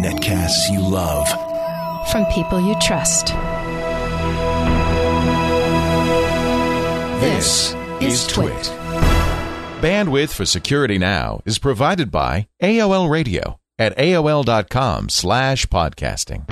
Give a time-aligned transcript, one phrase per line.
[0.00, 1.28] Netcasts you love.
[2.10, 3.28] From people you trust.
[7.20, 8.72] This is Twit.
[9.82, 16.46] Bandwidth for Security Now is provided by AOL Radio at AOL.com slash podcasting.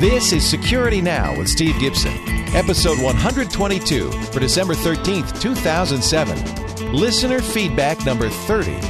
[0.00, 2.12] This is Security Now with Steve Gibson,
[2.54, 6.67] episode 122 for December 13th, 2007.
[6.92, 8.80] Listener feedback number 30.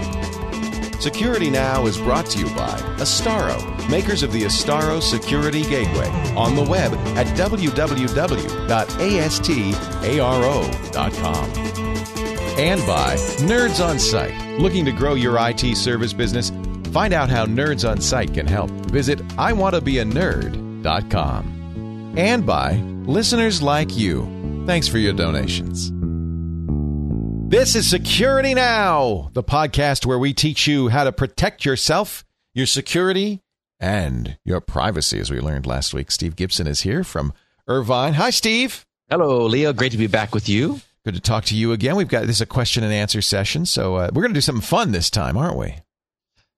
[1.00, 6.54] Security Now is brought to you by Astaro, makers of the Astaro Security Gateway, on
[6.54, 7.78] the web at www.astaro.com.
[12.58, 13.14] And by
[13.46, 14.58] Nerds on Site.
[14.58, 16.52] Looking to grow your IT service business?
[16.92, 18.70] Find out how Nerds on Site can help.
[18.90, 22.14] Visit iwanttobeanerd.com.
[22.16, 22.72] And by
[23.06, 24.64] listeners like you.
[24.66, 25.92] Thanks for your donations.
[27.48, 32.66] This is Security Now, the podcast where we teach you how to protect yourself, your
[32.66, 33.40] security,
[33.80, 36.10] and your privacy, as we learned last week.
[36.10, 37.32] Steve Gibson is here from
[37.66, 38.12] Irvine.
[38.12, 38.84] Hi, Steve.
[39.08, 39.72] Hello, Leo.
[39.72, 40.82] Great to be back with you.
[41.06, 41.96] Good to talk to you again.
[41.96, 44.42] We've got this is a question and answer session, so uh, we're going to do
[44.42, 45.74] something fun this time, aren't we?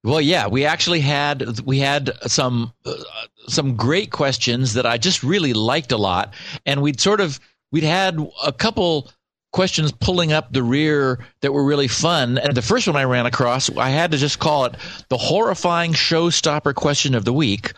[0.02, 2.94] Well, yeah, we actually had we had some uh,
[3.46, 6.34] some great questions that I just really liked a lot,
[6.66, 7.38] and we'd sort of
[7.70, 9.08] we'd had a couple
[9.52, 12.38] questions pulling up the rear that were really fun.
[12.38, 14.74] And the first one I ran across, I had to just call it
[15.08, 17.72] the horrifying showstopper question of the week.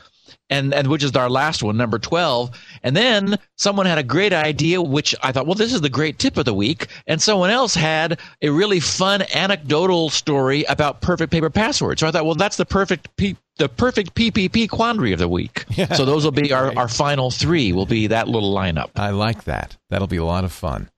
[0.51, 2.51] And, and which is our last one, number 12.
[2.83, 6.19] And then someone had a great idea, which I thought, well, this is the great
[6.19, 6.89] tip of the week.
[7.07, 12.01] And someone else had a really fun anecdotal story about perfect paper passwords.
[12.01, 15.65] So I thought, well, that's the perfect P- the perfect PPP quandary of the week.
[15.75, 15.95] Yeah.
[15.95, 17.73] So those will be our, our final three.
[17.73, 18.91] Will be that little lineup.
[18.97, 19.79] I like that.
[19.89, 20.91] That'll be a lot of fun.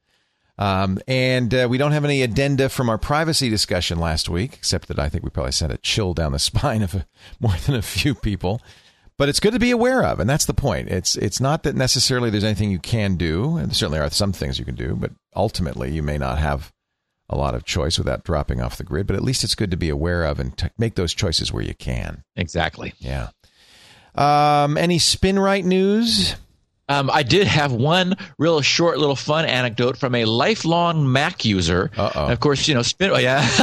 [0.57, 4.89] Um, and uh, we don't have any addenda from our privacy discussion last week, except
[4.89, 7.07] that I think we probably sent a chill down the spine of a,
[7.41, 8.61] more than a few people.
[9.17, 10.89] But it's good to be aware of, and that's the point.
[10.89, 14.33] It's it's not that necessarily there's anything you can do, and there certainly are some
[14.33, 16.73] things you can do, but ultimately you may not have
[17.31, 19.07] a lot of choice without dropping off the grid.
[19.07, 21.63] But at least it's good to be aware of and t- make those choices where
[21.63, 22.25] you can.
[22.35, 22.93] Exactly.
[22.99, 23.29] Yeah.
[24.17, 26.35] Um, any right news?
[26.89, 31.91] Um, I did have one real short little fun anecdote from a lifelong Mac user.
[31.97, 33.11] Of course, you know, Spin.
[33.11, 33.41] Oh, yeah.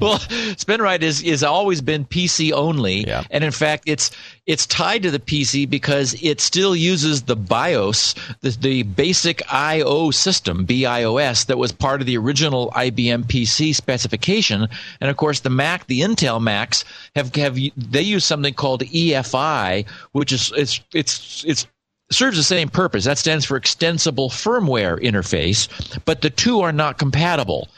[0.00, 0.18] well,
[0.58, 3.24] SpinRite is is always been PC only, yeah.
[3.30, 4.10] and in fact, it's
[4.46, 10.10] it's tied to the PC because it still uses the BIOS, the, the basic I/O
[10.10, 14.68] system (BIOS) that was part of the original IBM PC specification.
[15.00, 16.84] And of course, the Mac, the Intel Macs,
[17.16, 21.66] have have they use something called EFI, which is it's it's it's
[22.14, 23.04] serves the same purpose.
[23.04, 25.68] That stands for extensible firmware interface,
[26.04, 27.68] but the two are not compatible.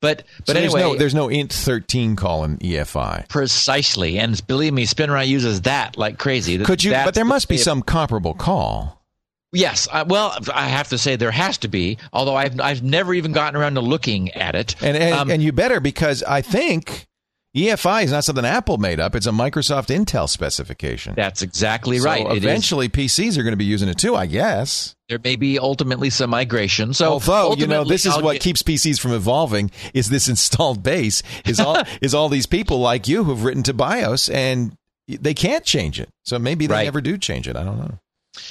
[0.00, 3.28] But but so anyway, there's no, there's no int thirteen call in EFI.
[3.28, 6.58] Precisely, and believe me, SpinRite uses that like crazy.
[6.58, 6.90] Could you?
[6.90, 9.00] That's but there must be some comparable call.
[9.52, 11.98] Yes, I, well, I have to say there has to be.
[12.12, 15.42] Although I've I've never even gotten around to looking at it, and and, um, and
[15.42, 17.06] you better because I think
[17.54, 19.14] EFI is not something Apple made up.
[19.14, 21.12] It's a Microsoft Intel specification.
[21.14, 22.26] That's exactly so right.
[22.34, 24.96] Eventually, PCs are going to be using it too, I guess.
[25.10, 26.94] There may be ultimately some migration.
[26.94, 30.28] So, although you know, this is I'll what get, keeps PCs from evolving is this
[30.28, 34.74] installed base is all is all these people like you who've written to BIOS and
[35.06, 36.08] they can't change it.
[36.24, 36.84] So maybe they right.
[36.84, 37.56] never do change it.
[37.56, 37.98] I don't know.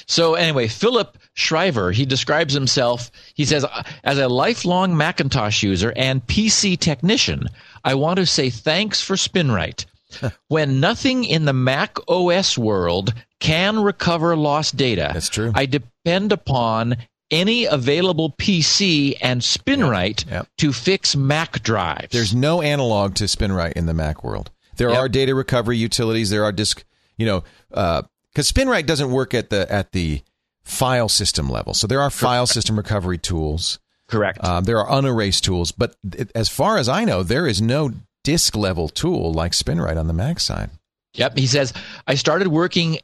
[0.06, 3.66] So anyway, Philip Shriver, he describes himself, he says,
[4.04, 7.48] as a lifelong Macintosh user and PC technician,
[7.84, 9.86] I want to say thanks for SpinRite.
[10.48, 15.52] when nothing in the Mac OS world can recover lost data, that's true.
[15.54, 16.96] I depend upon
[17.30, 20.48] any available PC and SpinRite yep, yep.
[20.58, 22.12] to fix Mac drives.
[22.12, 24.50] There's no analog to SpinRite in the Mac world.
[24.76, 24.98] There yep.
[24.98, 26.30] are data recovery utilities.
[26.30, 26.84] There are disk,
[27.16, 28.02] you know, because
[28.36, 30.22] uh, SpinRite doesn't work at the at the
[30.62, 31.74] file system level.
[31.74, 33.78] So there are file system recovery tools.
[34.08, 34.42] Correct.
[34.44, 37.92] Um, there are unerased tools, but it, as far as I know, there is no
[38.24, 40.70] disk level tool like SpinRite on the Mac side.
[41.14, 41.38] Yep.
[41.38, 41.72] He says
[42.06, 42.98] I started working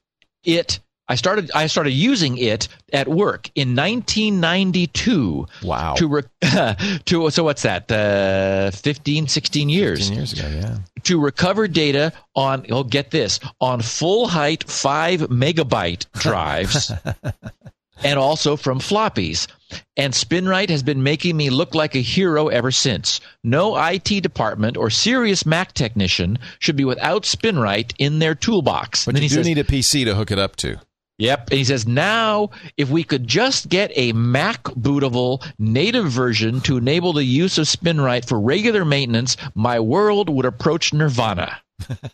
[0.44, 0.80] it.
[1.10, 5.46] I started I started using it at work in 1992.
[5.62, 5.94] Wow.
[5.94, 6.22] To re-
[7.06, 7.90] to so what's that?
[7.90, 10.00] Uh, 15 16 years.
[10.00, 10.78] 15 years ago, yeah.
[11.04, 16.92] To recover data on oh get this, on full height 5 megabyte drives.
[18.04, 19.48] and also from floppies.
[19.96, 23.20] And SpinRite has been making me look like a hero ever since.
[23.44, 29.04] No IT department or serious Mac technician should be without SpinRite in their toolbox.
[29.04, 30.78] But you do says, need a PC to hook it up to.
[31.18, 31.50] Yep.
[31.50, 36.76] And he says, now, if we could just get a Mac bootable native version to
[36.76, 41.60] enable the use of SpinRite for regular maintenance, my world would approach nirvana.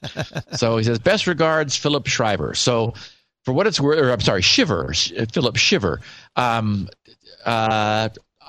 [0.53, 2.55] so he says, best regards, Philip Schreiber.
[2.55, 2.95] So
[3.45, 4.93] for what it's worth, or I'm sorry, Shiver,
[5.33, 6.01] Philip Shiver,
[6.37, 6.89] um,
[7.45, 8.09] uh,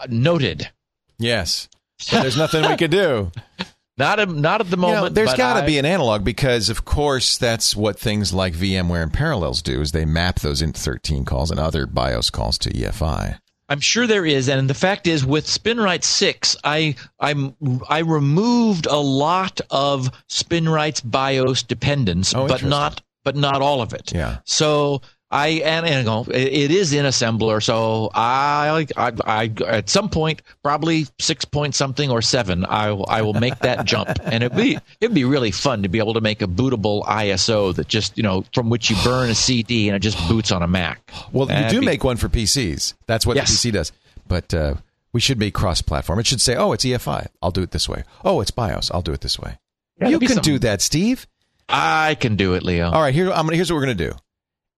[0.10, 0.70] noted.
[1.18, 1.70] Yes.
[2.00, 3.32] So there's nothing we could do.
[3.98, 4.98] Not a, not at the moment.
[4.98, 8.54] You know, there's got to be an analog because, of course, that's what things like
[8.54, 9.80] VMware and Parallels do.
[9.80, 13.40] Is they map those int13 calls and other BIOS calls to EFI.
[13.70, 17.56] I'm sure there is, and the fact is, with SpinRite six, I I'm
[17.88, 23.94] I removed a lot of SpinRite's BIOS dependence, Oh, but not but not all of
[23.94, 24.14] it.
[24.14, 24.40] Yeah.
[24.44, 25.02] So
[25.32, 29.90] I and, and you know, it, it is in assembler, so I, I I at
[29.90, 34.10] some point probably six point something or seven, I will I will make that jump,
[34.24, 37.74] and it'd be it'd be really fun to be able to make a bootable ISO
[37.76, 40.62] that just you know from which you burn a CD and it just boots on
[40.62, 41.12] a Mac.
[41.32, 42.94] Well, you That'd do be- make one for PCs.
[43.08, 43.50] That's what Yes.
[43.62, 43.92] the PC does.
[44.28, 44.76] But uh,
[45.12, 46.20] we should be cross-platform.
[46.20, 47.28] It should say, "Oh, it's EFI.
[47.42, 48.04] I'll do it this way.
[48.24, 48.92] Oh, it's BIOS.
[48.92, 49.58] I'll do it this way."
[50.00, 51.26] Yeah, you can do that, Steve.
[51.68, 52.92] I can do it, Leo.
[52.92, 54.16] All right, here I'm gonna, here's what we're going to do.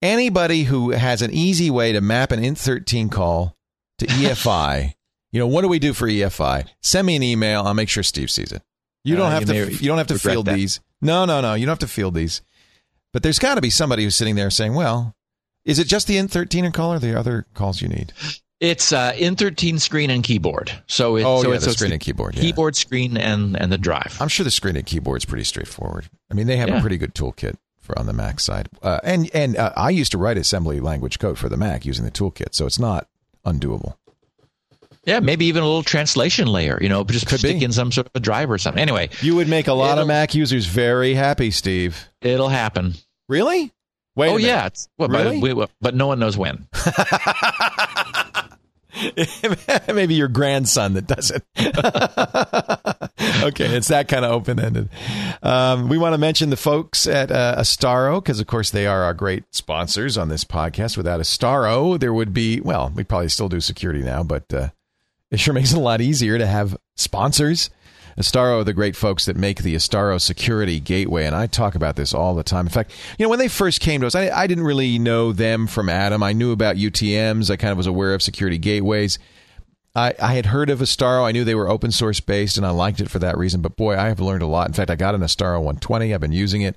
[0.02, 3.56] Anybody who has an easy way to map an int13 call
[3.98, 4.94] to EFI,
[5.32, 6.68] you know, what do we do for EFI?
[6.82, 7.64] Send me an email.
[7.64, 8.62] I'll make sure Steve sees it.
[9.04, 9.74] You Uh, don't have you to.
[9.74, 10.56] You don't have to field that.
[10.56, 10.80] these.
[11.02, 11.54] No, no, no.
[11.56, 12.42] You don't have to field these.
[13.14, 15.16] But there's got to be somebody who's sitting there saying, "Well,
[15.66, 18.14] is it just the int13 call or the other calls you need?"
[18.60, 20.72] It's uh, in13 screen and keyboard.
[20.88, 22.42] So it's Oh, so yeah, it's, the so screen and keyboard, yeah.
[22.42, 24.18] Keyboard, screen, and and the drive.
[24.20, 26.10] I'm sure the screen and keyboard is pretty straightforward.
[26.30, 27.56] I mean, they have a pretty good toolkit
[27.88, 28.70] for on the Mac side.
[28.84, 32.06] Uh, and and uh, I used to write assembly language code for the Mac using
[32.06, 33.08] the toolkit, so it's not
[33.46, 33.96] undoable.
[35.06, 36.78] Yeah, maybe even a little translation layer.
[36.82, 37.66] You know, just Could stick be.
[37.66, 38.82] in some sort of a drive or something.
[38.82, 42.06] Anyway, You would make a lot of Mac users very happy, Steve.
[42.22, 42.94] it'll happen.
[43.30, 43.72] Really?
[44.18, 44.30] Wait.
[44.30, 45.40] oh yeah, it's, well, Really?
[45.40, 46.68] but, we- but no one knows when.
[49.94, 51.44] Maybe your grandson that does it.
[53.44, 54.90] okay, it's that kind of open ended.
[55.44, 59.04] Um, we want to mention the folks at uh, Astaro because, of course, they are
[59.04, 60.98] our great sponsors on this podcast.
[60.98, 64.70] Without Astaro, there would be, well, we probably still do security now, but uh,
[65.32, 67.70] it sure makes it a lot easier to have sponsors.
[68.18, 71.96] Astaro are the great folks that make the Astaro security gateway, and I talk about
[71.96, 72.66] this all the time.
[72.66, 75.32] In fact, you know, when they first came to us, I, I didn't really know
[75.32, 76.24] them from Adam.
[76.24, 77.52] I knew about UTMs.
[77.52, 79.20] I kind of was aware of security gateways.
[79.96, 81.26] I, I had heard of Astaro.
[81.26, 83.62] I knew they were open source based, and I liked it for that reason.
[83.62, 84.68] But boy, I have learned a lot.
[84.68, 86.12] In fact, I got an Astaro 120.
[86.12, 86.76] I've been using it.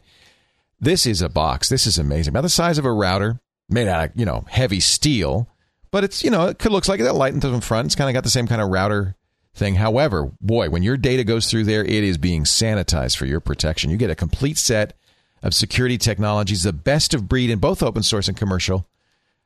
[0.79, 1.71] This is a box.
[1.71, 2.33] This is amazing.
[2.33, 3.41] About the size of a router,
[3.71, 5.49] made out of you know heavy steel,
[5.91, 7.87] but it's you know it could looks like that light in the front.
[7.87, 9.17] It's kind of got the same kind of router
[9.55, 9.77] thing.
[9.77, 13.91] However, boy, when your data goes through there, it is being sanitized for your protection.
[13.91, 14.97] You get a complete set
[15.43, 18.87] of security technologies, the best of breed in both open source and commercial.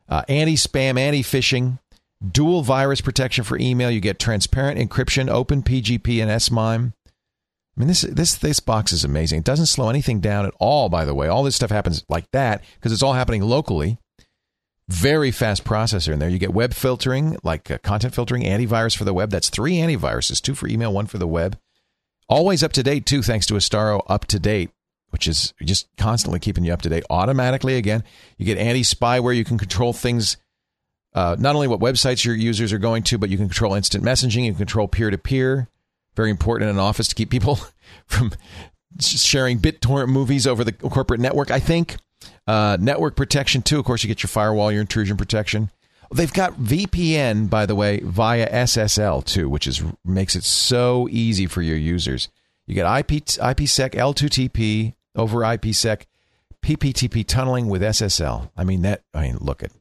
[0.08, 1.78] Uh, anti-spam, anti-phishing,
[2.32, 3.90] dual virus protection for email.
[3.90, 6.92] You get transparent encryption, open PGP and SMIME.
[7.76, 9.40] I mean, this this this box is amazing.
[9.40, 10.88] It doesn't slow anything down at all.
[10.88, 13.98] By the way, all this stuff happens like that because it's all happening locally.
[14.88, 16.28] Very fast processor in there.
[16.28, 19.30] You get web filtering, like uh, content filtering, antivirus for the web.
[19.30, 21.58] That's three antiviruses, two for email, one for the web.
[22.28, 24.70] Always up to date too, thanks to Astaro Up to Date,
[25.10, 27.76] which is just constantly keeping you up to date automatically.
[27.76, 28.04] Again,
[28.36, 29.36] you get anti spyware.
[29.36, 30.36] You can control things
[31.14, 34.04] uh, not only what websites your users are going to, but you can control instant
[34.04, 34.44] messaging.
[34.44, 35.68] You can control peer to peer.
[36.16, 37.58] Very important in an office to keep people
[38.06, 38.32] from
[39.00, 41.50] sharing BitTorrent movies over the corporate network.
[41.50, 41.96] I think
[42.46, 43.78] uh, network protection too.
[43.78, 45.70] Of course, you get your firewall, your intrusion protection.
[46.12, 51.46] They've got VPN, by the way, via SSL too, which is makes it so easy
[51.46, 52.28] for your users.
[52.66, 56.02] You get IP IPsec L2TP over IPsec,
[56.62, 58.50] PPTP tunneling with SSL.
[58.56, 59.02] I mean that.
[59.12, 59.72] I mean, look at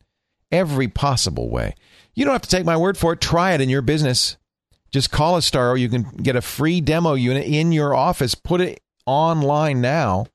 [0.51, 1.75] every possible way.
[2.15, 3.21] You don't have to take my word for it.
[3.21, 4.37] Try it in your business.
[4.91, 5.79] Just call Astaro.
[5.79, 8.35] You can get a free demo unit in your office.
[8.35, 10.27] Put it online now.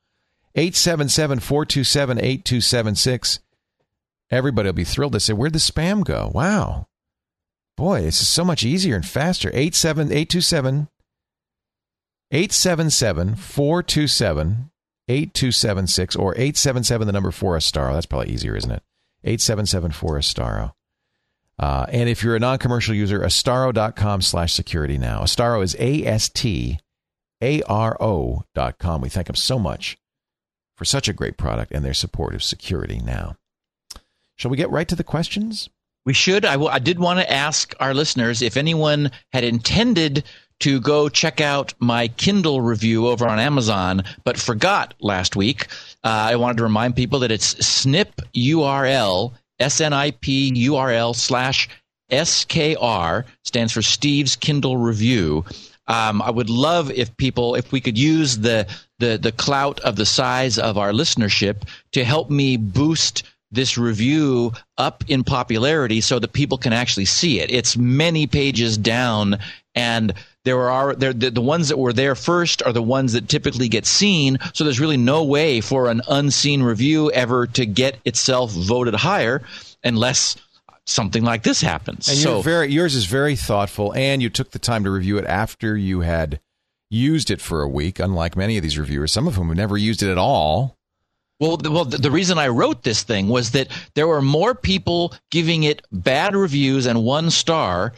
[0.58, 3.38] 877 427 8276.
[4.28, 6.32] Everybody will be thrilled to say, Where'd the spam go?
[6.34, 6.88] Wow.
[7.76, 9.52] Boy, this is so much easier and faster.
[9.54, 10.88] 87 827
[12.32, 14.70] 877 427
[15.06, 17.94] 8276 or 877 the number 4 Astaro.
[17.94, 18.82] That's probably easier, isn't it?
[19.22, 20.72] 877 4 Astaro.
[21.56, 25.22] Uh, and if you're a non-commercial user, astaro.com slash security now.
[25.22, 26.82] Astaro is A-S-T-A-R-O
[28.54, 29.00] dot com.
[29.00, 29.96] We thank them so much
[30.78, 33.36] for such a great product and their support of security now.
[34.36, 35.68] Shall we get right to the questions?
[36.06, 36.44] We should.
[36.44, 40.22] I, w- I did want to ask our listeners if anyone had intended
[40.60, 45.66] to go check out my Kindle review over on Amazon, but forgot last week.
[46.04, 51.14] Uh, I wanted to remind people that it's snip URL, S N I P URL
[51.14, 51.68] slash
[52.10, 55.44] SKR, stands for Steve's Kindle Review.
[55.88, 58.66] Um, I would love if people, if we could use the,
[58.98, 61.62] the, the clout of the size of our listenership
[61.92, 67.40] to help me boost this review up in popularity so that people can actually see
[67.40, 67.50] it.
[67.50, 69.38] It's many pages down
[69.74, 70.12] and
[70.44, 73.68] there are there the, the ones that were there first are the ones that typically
[73.68, 78.50] get seen so there's really no way for an unseen review ever to get itself
[78.50, 79.42] voted higher
[79.84, 80.36] unless
[80.88, 82.08] something like this happens.
[82.08, 85.18] And so you're very yours is very thoughtful, and you took the time to review
[85.18, 86.40] it after you had
[86.90, 87.98] used it for a week.
[87.98, 90.76] Unlike many of these reviewers, some of whom have never used it at all.
[91.40, 95.14] Well, the, well, the reason I wrote this thing was that there were more people
[95.30, 97.92] giving it bad reviews and one star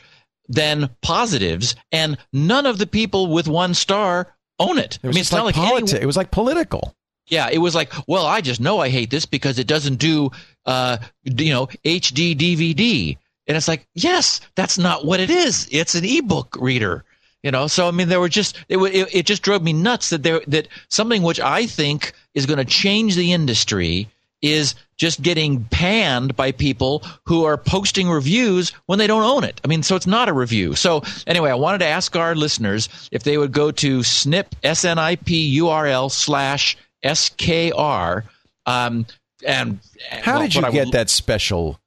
[0.49, 4.99] than positives, and none of the people with one star own it.
[5.03, 6.95] It was I mean, it's not like, like politi- anyone- It was like political.
[7.29, 10.33] Yeah, it was like, well, I just know I hate this because it doesn't do,
[10.67, 13.17] uh, you know, HD DVD.
[13.47, 15.69] And it's like, yes, that's not what it is.
[15.71, 17.05] It's an ebook reader.
[17.43, 20.11] You know, so I mean, there were just it, it, it just drove me nuts
[20.11, 24.09] that there that something which I think is going to change the industry
[24.43, 29.61] is just getting panned by people who are posting reviews when they don't own it.
[29.65, 30.75] I mean, so it's not a review.
[30.75, 34.85] So anyway, I wanted to ask our listeners if they would go to snip s
[34.85, 38.25] n i p u r l slash s k r.
[38.67, 39.07] Um,
[39.47, 39.81] and
[40.11, 41.81] How well, did you I get that special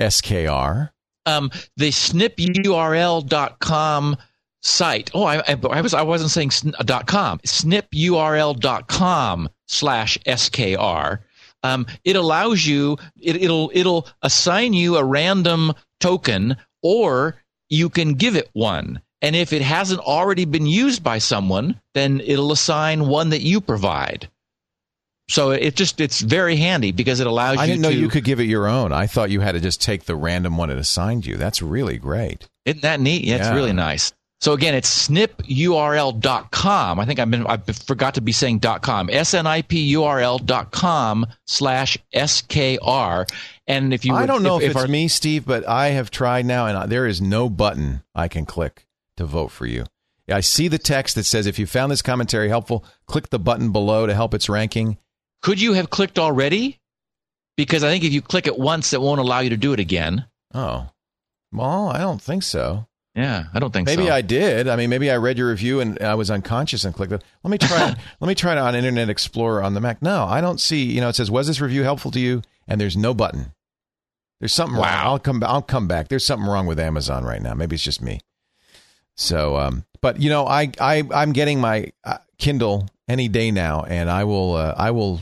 [0.00, 0.90] SKR?
[1.26, 4.16] um, the snipurl.com
[4.64, 5.10] site.
[5.14, 7.38] Oh, I, I, I was I wasn't saying sn- dot .com.
[7.40, 7.88] snipurl.com
[9.68, 11.18] slash skr.
[11.62, 12.98] Um, it allows you.
[13.20, 17.36] It, it'll it'll assign you a random token, or
[17.68, 19.00] you can give it one.
[19.22, 23.62] And if it hasn't already been used by someone, then it'll assign one that you
[23.62, 24.28] provide.
[25.30, 28.08] So it just it's very handy because it allows I you didn't know to you
[28.08, 28.92] could give it your own.
[28.92, 31.38] I thought you had to just take the random one it assigned you.
[31.38, 32.46] That's really great.
[32.66, 33.24] Isn't that neat?
[33.24, 34.12] Yeah, it's really nice.
[34.44, 37.00] So again, it's snipurl.com.
[37.00, 39.08] I think I've been I forgot to be saying .com.
[39.08, 39.56] snipurl.com
[41.46, 43.30] slash skr.
[43.66, 46.10] And if you I don't know if, if it's our- me, Steve, but I have
[46.10, 48.86] tried now, and I- there is no button I can click
[49.16, 49.86] to vote for you.
[50.30, 53.72] I see the text that says if you found this commentary helpful, click the button
[53.72, 54.98] below to help its ranking.
[55.40, 56.80] could you have clicked already?
[57.56, 59.80] Because I think if you click it once, it won't allow you to do it
[59.80, 60.26] again.
[60.52, 60.88] Oh,
[61.50, 62.86] well, I don't think so.
[63.14, 64.12] Yeah, I don't think Maybe so.
[64.12, 64.66] I did.
[64.66, 67.22] I mean, maybe I read your review and I was unconscious and clicked it.
[67.44, 67.90] Let me try.
[67.90, 67.96] it.
[68.20, 70.02] let me try it on Internet Explorer on the Mac.
[70.02, 70.84] No, I don't see.
[70.84, 73.52] You know, it says, "Was this review helpful to you?" And there's no button.
[74.40, 74.84] There's something wrong.
[74.84, 75.12] Wow.
[75.12, 75.42] I'll come.
[75.44, 76.08] I'll come back.
[76.08, 77.54] There's something wrong with Amazon right now.
[77.54, 78.20] Maybe it's just me.
[79.16, 83.84] So, um, but you know, I I I'm getting my uh, Kindle any day now,
[83.84, 85.20] and I will uh, I will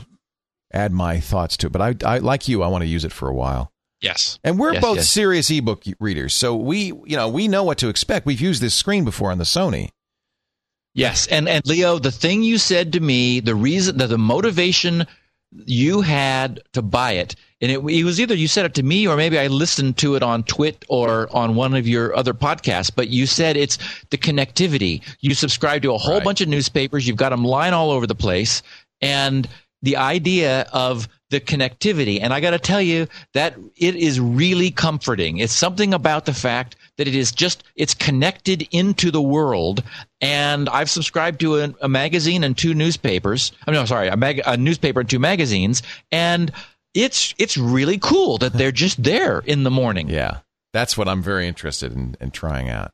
[0.73, 1.71] add my thoughts to it.
[1.71, 3.71] But I, I like you, I want to use it for a while.
[4.03, 4.37] Yes.
[4.43, 5.09] And we're Yes, both yes.
[5.09, 8.27] serious ebook readers, so we, you know, we know what to expect.
[8.27, 9.89] We've used this screen before on the Sony.
[10.95, 15.07] Yes, and and Leo, the thing you said to me, the reason that the motivation
[15.65, 19.07] you had to buy it, and it, it was either you said it to me
[19.07, 22.91] or maybe I listened to it on Twit or on one of your other podcasts.
[22.95, 23.77] But you said it's
[24.11, 25.01] the connectivity.
[25.21, 26.23] You subscribe to a whole Right.
[26.23, 27.07] bunch of newspapers.
[27.07, 28.61] You've got them lying all over the place,
[29.01, 29.47] and
[29.81, 32.21] the idea of the connectivity.
[32.21, 35.39] And I got to tell you that it is really comforting.
[35.39, 39.83] It's something about the fact that it is just it's connected into the world.
[40.21, 43.51] And I've subscribed to a, a magazine and two newspapers.
[43.65, 46.51] I'm no, sorry, a, mag, a newspaper and two magazines, and
[46.93, 50.09] it's it's really cool that they're just there in the morning.
[50.09, 50.39] Yeah,
[50.71, 52.91] that's what I'm very interested in, in trying out.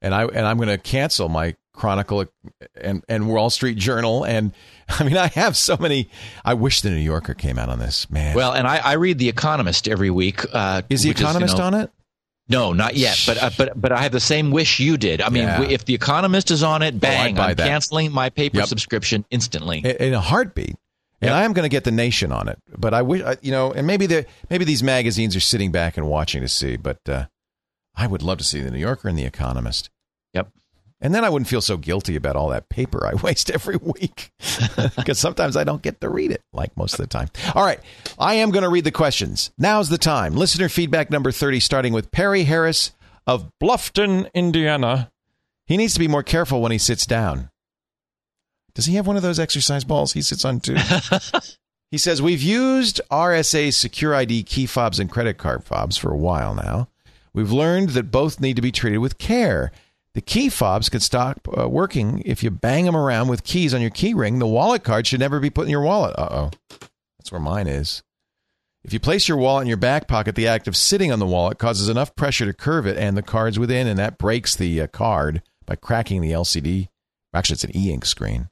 [0.00, 2.26] And I and I'm going to cancel my Chronicle
[2.80, 4.24] and and Wall Street Journal.
[4.24, 4.52] And
[4.88, 6.08] I mean, I have so many.
[6.44, 8.34] I wish the New Yorker came out on this, man.
[8.36, 10.44] Well, and I, I read The Economist every week.
[10.52, 11.90] Uh, is the which you Economist know- on it?
[12.48, 13.22] No, not yet.
[13.26, 15.22] But uh, but but I have the same wish you did.
[15.22, 15.62] I mean, Yeah.
[15.62, 17.36] if The Economist is on it, bang!
[17.36, 17.66] buy I'm that.
[17.66, 18.66] canceling my paper Yep.
[18.66, 19.78] subscription instantly.
[19.78, 20.74] in, in a heartbeat.
[21.22, 21.34] And Yep.
[21.34, 23.86] I am going to get the Nation on it, but I wish you know, and
[23.86, 27.26] maybe the maybe these magazines are sitting back and watching to see, but uh,
[27.94, 29.88] I would love to see the New Yorker and the Economist,
[30.34, 30.48] Yep.
[31.02, 34.30] And then I wouldn't feel so guilty about all that paper I waste every week
[34.96, 37.28] because sometimes I don't get to read it, like most of the time.
[37.54, 37.80] All right,
[38.18, 39.50] I am going to read the questions.
[39.58, 40.34] Now's the time.
[40.34, 42.92] Listener feedback number thirty, starting with Perry Harris
[43.26, 45.10] of Bluffton, Indiana.
[45.66, 47.50] He needs to be more careful when he sits down.
[48.74, 50.76] Does he have one of those exercise balls he sits on too?
[51.90, 56.54] he says, We've used RSA's SecurID key fobs and credit card fobs for a while
[56.54, 56.88] now.
[57.34, 59.72] We've learned that both need to be treated with care.
[60.14, 63.80] The key fobs could stop uh, working if you bang them around with keys on
[63.80, 64.38] your key ring.
[64.38, 66.14] The wallet card should never be put in your wallet.
[66.18, 66.50] Uh oh.
[67.18, 68.02] That's where mine is.
[68.84, 71.26] If you place your wallet in your back pocket, the act of sitting on the
[71.26, 74.80] wallet causes enough pressure to curve it and the cards within, and that breaks the
[74.82, 76.88] uh, card by cracking the LCD.
[77.32, 78.48] Actually, it's an e ink screen.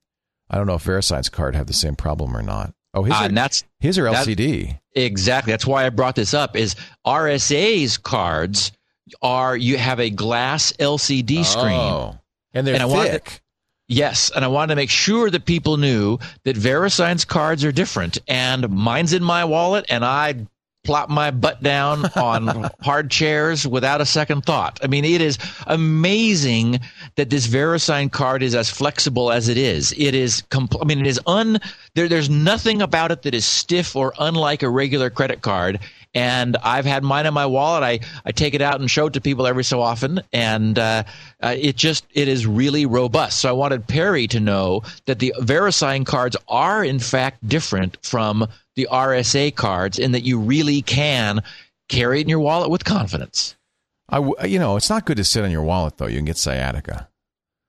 [0.48, 2.72] I don't know if VeriSign's card have the same problem or not.
[2.94, 4.78] Oh, his, Uh, are, and that's his are that- LCD.
[4.94, 5.52] Exactly.
[5.52, 6.56] That's why I brought this up.
[6.56, 6.74] Is
[7.06, 8.72] RSA's cards
[9.22, 11.78] are you have a glass LCD screen?
[11.78, 12.18] Oh.
[12.52, 13.40] And they're And thick.
[13.86, 18.18] Yes, and I wanted to make sure that people knew that VeriSign's cards are different,
[18.28, 20.46] and mine's in my wallet, and I
[20.84, 24.78] plop my butt down on hard chairs without a second thought.
[24.82, 26.80] I mean, it is amazing
[27.16, 29.92] that this VeriSign card is as flexible as it is.
[29.96, 31.58] It is, compl- I mean, it is un.
[31.94, 35.80] There, there's nothing about it that is stiff or unlike a regular credit card.
[36.12, 37.84] And I've had mine in my wallet.
[37.84, 41.04] I, I take it out and show it to people every so often, and uh,
[41.40, 43.38] uh, it just it is really robust.
[43.40, 48.48] So I wanted Perry to know that the VeriSign cards are in fact different from
[48.74, 51.42] the RSA cards in that you really can
[51.88, 53.56] carry it in your wallet with confidence.
[54.08, 56.06] I, w- you know, it's not good to sit on your wallet though.
[56.06, 57.08] You can get sciatica.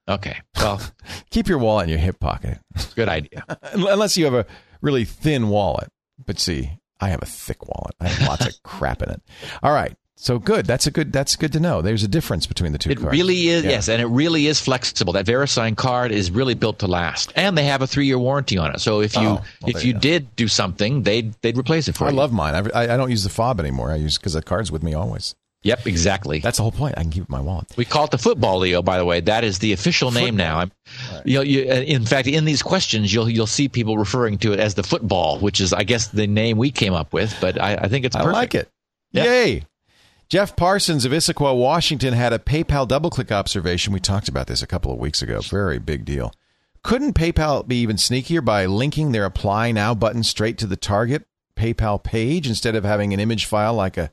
[0.10, 0.82] Okay, well,
[1.30, 2.58] Keep your wallet in your hip pocket,
[2.96, 3.46] good idea.
[3.74, 4.48] unless you have a
[4.82, 5.90] really thin wallet.
[6.26, 7.96] But see, I have a thick wallet.
[8.00, 9.22] I have lots of crap in it.
[9.64, 10.66] All right, so good.
[10.68, 11.12] That's a good.
[11.12, 11.82] That's good to know.
[11.82, 13.12] There's a difference between the two It cards.
[13.12, 13.72] really is, Yeah.
[13.72, 15.14] yes, and it really is flexible.
[15.14, 18.72] That VeriSign card is really built to last, and they have a three-year warranty on
[18.74, 18.80] it.
[18.82, 19.44] So if you Oh, well,
[19.76, 22.16] if you you did do something, they'd they'd replace it for I you.
[22.16, 22.54] I love mine.
[22.74, 23.92] I, I I don't use the fob anymore.
[23.92, 25.34] I use because the card's with me always.
[25.64, 26.40] Yep, exactly.
[26.40, 26.96] That's the whole point.
[26.98, 27.68] I can keep it in my wallet.
[27.78, 28.82] We call it the football, Leo.
[28.82, 30.58] By the way, that is the official name now.
[30.58, 30.72] I'm,
[31.24, 34.54] you know, you, uh, in fact, in these questions, you'll you'll see people referring to
[34.54, 37.38] it as the football, which is, I guess, the name we came up with.
[37.40, 38.34] But I, I think it's I perfect.
[38.34, 38.70] like it.
[39.12, 39.24] Yeah.
[39.26, 39.66] Yay!
[40.30, 43.92] Jeff Parsons of Issaquah, Washington, had a PayPal double-click observation.
[43.92, 45.42] We talked about this a couple of weeks ago.
[45.42, 46.34] Very big deal.
[46.84, 51.28] Couldn't PayPal be even sneakier by linking their Apply Now button straight to the target
[51.58, 54.10] PayPal page instead of having an image file like a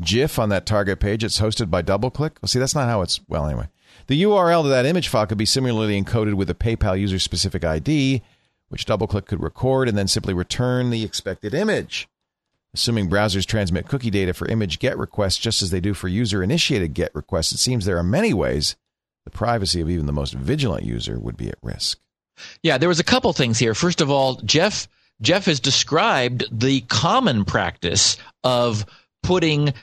[0.00, 2.36] GIF on that target page It's hosted by DoubleClick?
[2.40, 3.20] Well, see, that's not how it's.
[3.28, 3.68] Well, anyway,
[4.06, 8.22] the URL to that image file could be similarly encoded with a PayPal user-specific ID,
[8.68, 12.08] which DoubleClick could record and then simply return the expected image.
[12.72, 16.42] Assuming browsers transmit cookie data for image GET requests just as they do for user
[16.42, 18.76] initiated GET requests, it seems there are many ways
[19.24, 21.98] the privacy of even the most vigilant user would be at risk.
[22.62, 23.74] Yeah, there was a couple things here.
[23.74, 24.88] First of all, Jeff
[25.20, 28.86] Jeff has described the common practice of
[29.22, 29.74] putting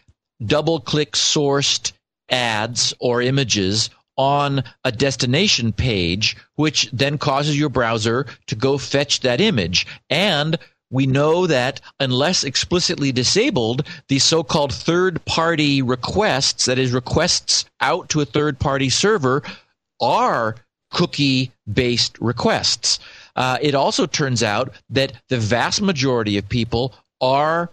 [0.43, 1.91] DoubleClick sourced
[2.29, 9.21] ads or images on a destination page, which then causes your browser to go fetch
[9.21, 9.85] that image.
[10.09, 10.57] And
[10.89, 17.65] we know that unless explicitly disabled, the so called third party requests, that is, requests
[17.81, 19.43] out to a third party server,
[20.01, 20.55] are
[20.91, 22.99] cookie based requests.
[23.35, 27.69] Uh, it also turns out that the vast majority of people are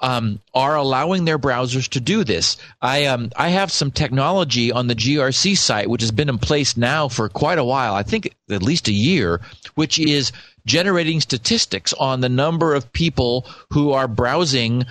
[0.00, 2.56] um, are allowing their browsers to do this.
[2.80, 6.76] I um, I have some technology on the GRC site which has been in place
[6.76, 7.94] now for quite a while.
[7.94, 9.40] I think at least a year,
[9.74, 10.32] which is
[10.66, 14.84] generating statistics on the number of people who are browsing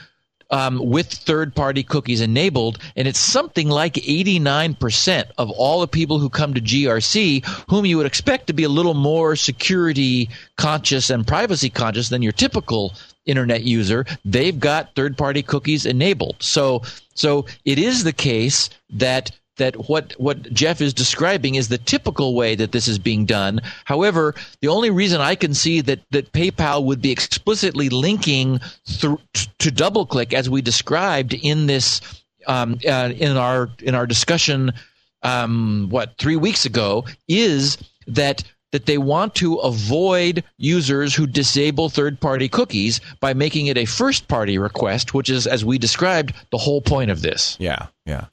[0.51, 2.79] um, with third party cookies enabled.
[2.95, 7.97] And it's something like 89% of all the people who come to GRC, whom you
[7.97, 12.93] would expect to be a little more security conscious and privacy conscious than your typical
[13.29, 16.35] internet user, they've got third party cookies enabled.
[16.39, 16.81] So,
[17.13, 22.33] so it is the case that that what what Jeff is describing is the typical
[22.33, 23.61] way that this is being done.
[23.85, 29.19] However, the only reason I can see that that PayPal would be explicitly linking through
[29.33, 32.01] to DoubleClick as we described in this
[32.47, 34.73] um, uh, in our in our discussion
[35.21, 41.89] um, what three weeks ago is that that they want to avoid users who disable
[41.89, 46.33] third party cookies by making it a first party request, which is, as we described,
[46.51, 47.57] the whole point of this.
[47.59, 48.25] Yeah, yeah.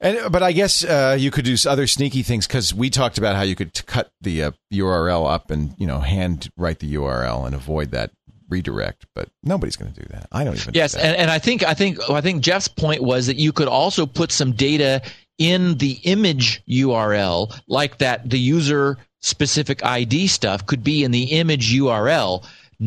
[0.00, 3.34] And but I guess uh, you could do other sneaky things because we talked about
[3.34, 6.94] how you could t- cut the uh, URL up and you know hand write the
[6.94, 8.10] URL and avoid that
[8.50, 9.06] redirect.
[9.14, 10.28] But nobody's going to do that.
[10.30, 10.74] I don't even.
[10.74, 13.52] Yes, do and, and I think I think I think Jeff's point was that you
[13.52, 15.00] could also put some data
[15.38, 21.24] in the image URL, like that the user specific ID stuff could be in the
[21.24, 22.44] image URL.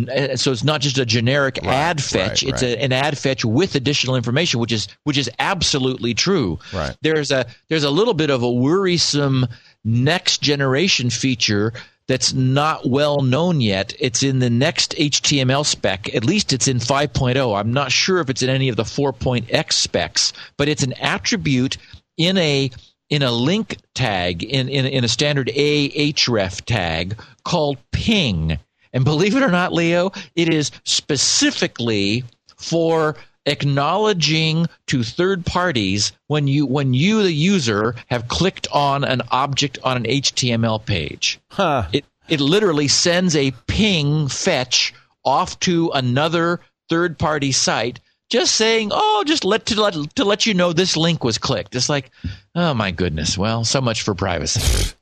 [0.07, 2.77] Uh, So it's not just a generic ad fetch; right, it's right.
[2.77, 6.59] A, an ad fetch with additional information, which is which is absolutely true.
[6.71, 6.95] Right.
[7.01, 9.47] There's a there's a little bit of a worrisome
[9.83, 11.73] next generation feature
[12.07, 13.93] that's not well known yet.
[13.99, 16.13] It's in the next HTML spec.
[16.15, 17.59] At least it's in 5.0.
[17.59, 21.77] I'm not sure if it's in any of the 4.x specs, but it's an attribute
[22.17, 22.71] in a
[23.09, 28.59] in a link tag in, in, in a standard A href tag called ping.
[28.93, 32.23] And believe it or not, Leo, it is specifically
[32.57, 39.21] for acknowledging to third parties when you when you the user have clicked on an
[39.31, 41.39] object on an HTML page.
[41.49, 41.87] Huh.
[41.91, 44.93] It it literally sends a ping fetch
[45.25, 50.45] off to another third party site just saying, "Oh, just let to let to let
[50.45, 52.11] you know this link was clicked." It's like,
[52.55, 54.95] "Oh my goodness." Well, so much for privacy.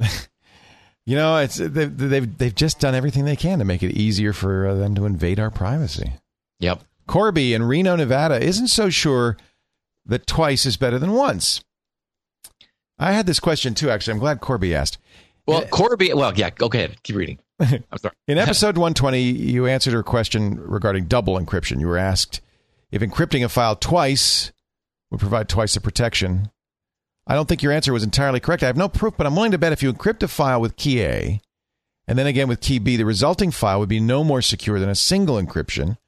[1.06, 4.32] You know, it's they've, they've they've just done everything they can to make it easier
[4.32, 6.12] for uh, them to invade our privacy.
[6.60, 6.82] Yep.
[7.06, 9.36] Corby in Reno, Nevada, isn't so sure
[10.06, 11.62] that twice is better than once.
[12.98, 13.90] I had this question too.
[13.90, 14.96] Actually, I'm glad Corby asked.
[15.46, 16.14] Well, Corby.
[16.14, 16.48] Well, yeah.
[16.48, 17.02] Go ahead.
[17.02, 17.38] Keep reading.
[17.60, 18.14] I'm sorry.
[18.26, 21.80] In episode 120, you answered her question regarding double encryption.
[21.80, 22.40] You were asked
[22.94, 24.52] if encrypting a file twice
[25.10, 26.48] would provide twice the protection.
[27.26, 28.62] I don't think your answer was entirely correct.
[28.62, 30.76] I have no proof, but I'm willing to bet if you encrypt a file with
[30.76, 31.40] key A
[32.06, 34.88] and then again with key B, the resulting file would be no more secure than
[34.88, 35.98] a single encryption.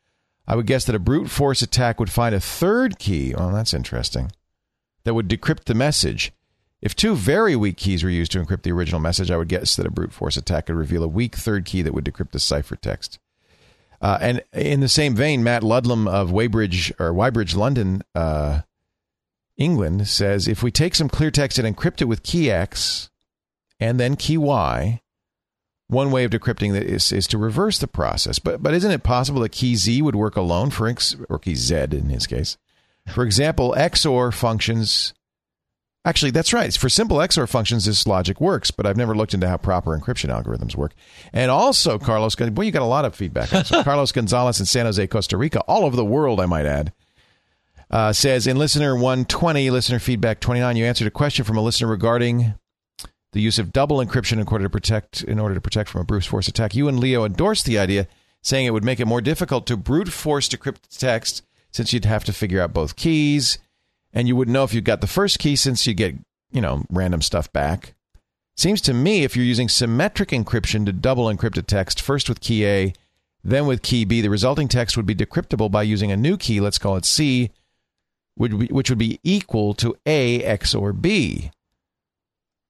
[0.47, 3.35] I would guess that a brute force attack would find a third key.
[3.35, 4.31] Oh, that's interesting.
[5.03, 6.33] That would decrypt the message.
[6.81, 9.75] If two very weak keys were used to encrypt the original message, I would guess
[9.75, 12.39] that a brute force attack could reveal a weak third key that would decrypt the
[12.39, 13.19] ciphertext.
[14.01, 18.61] Uh, and in the same vein, Matt Ludlam of Weybridge or Weybridge, London, uh,
[19.57, 23.11] England, says if we take some clear text and encrypt it with key X
[23.81, 25.01] and then key Y,
[25.89, 28.39] one way of decrypting that is, is to reverse the process.
[28.39, 31.55] But but isn't it possible that key Z would work alone for X or key
[31.55, 32.57] Z in his case?
[33.09, 35.15] For example, XOR functions.
[36.07, 36.73] Actually, that's right.
[36.73, 40.31] For simple XOR functions, this logic works, but I've never looked into how proper encryption
[40.31, 40.93] algorithms work.
[41.33, 43.49] And also, Carlos, boy, you got a lot of feedback.
[43.49, 46.93] So Carlos Gonzalez in San Jose, Costa Rica, all over the world, I might add,
[47.91, 51.89] uh, says in listener 120, listener feedback 29, you answered a question from a listener
[51.89, 52.55] regarding
[53.33, 56.05] the use of double encryption in order to protect in order to protect from a
[56.05, 56.77] brute force attack.
[56.77, 58.07] You and Leo endorsed the idea,
[58.43, 61.43] saying it would make it more difficult to brute force decrypt text
[61.73, 63.59] since you'd have to figure out both keys,
[64.17, 66.17] and you wouldn't know if you got the first key since you get
[66.51, 67.95] you know random stuff back.
[68.57, 72.41] Seems to me if you're using symmetric encryption to double encrypt a text, first with
[72.41, 72.95] key A,
[73.45, 76.59] then with key B, the resulting text would be decryptable by using a new key,
[76.59, 77.51] let's call it C,
[78.37, 81.51] which would be equal to A XOR B.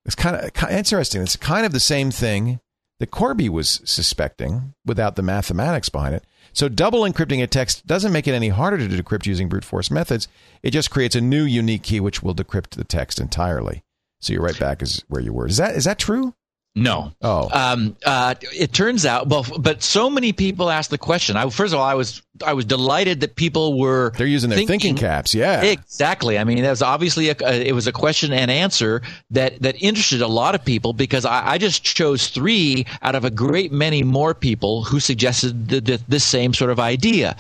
[0.05, 1.23] It's kind of interesting.
[1.23, 2.59] It's kind of the same thing
[2.99, 6.25] that Corby was suspecting without the mathematics behind it.
[6.57, 9.91] So double encrypting a text doesn't make it any harder to decrypt using brute force
[9.91, 10.27] methods.
[10.63, 13.83] It just creates a new unique key which will decrypt the text entirely.
[14.23, 15.47] So you're right back as where you were.
[15.47, 16.35] Is that is that true?
[16.79, 17.11] No.
[17.23, 17.49] Oh.
[17.53, 21.35] Um, uh, it turns out, well, but so many people asked the question.
[21.35, 24.59] I, first of all, I was I was delighted that people were they're using their
[24.59, 25.35] thinking, thinking caps.
[25.35, 26.39] Yeah, exactly.
[26.39, 30.21] I mean, that was obviously a, it was a question and answer that that interested
[30.21, 34.03] a lot of people because I, I just chose three out of a great many
[34.03, 37.37] more people who suggested the, the, this same sort of idea.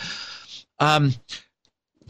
[0.78, 1.14] Um,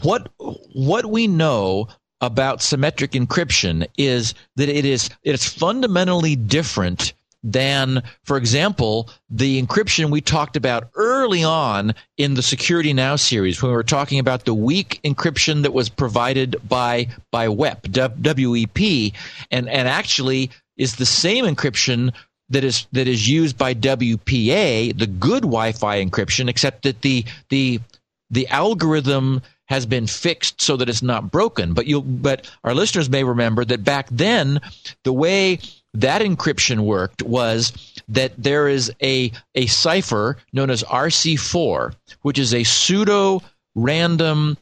[0.03, 1.89] what what we know
[2.21, 7.13] about symmetric encryption is that it is it's fundamentally different
[7.47, 13.63] than, for example, the encryption we talked about early on in the Security Now series
[13.63, 19.13] when we were talking about the weak encryption that was provided by by WEP, WEP,
[19.51, 22.13] and and actually is the same encryption
[22.49, 27.81] that is that is used by WPA, the good Wi-Fi encryption, except that the the
[28.29, 31.75] the algorithm has been fixed so that it's not broken.
[31.75, 34.61] But you but our listeners may remember that back then
[35.05, 35.61] the way
[36.01, 37.73] that encryption worked was
[38.09, 43.43] that there is a a cipher known as RC4, which is a pseudo
[43.75, 44.57] random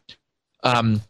[0.62, 1.00] um,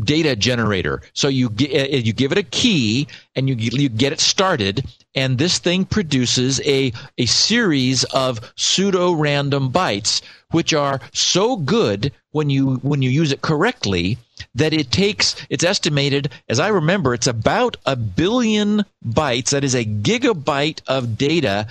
[0.00, 1.02] data generator.
[1.12, 5.38] So you get, you give it a key and you you get it started, and
[5.38, 12.50] this thing produces a a series of pseudo random bytes which are so good when
[12.50, 14.18] you when you use it correctly
[14.54, 19.74] that it takes it's estimated as i remember it's about a billion bytes that is
[19.74, 21.66] a gigabyte of data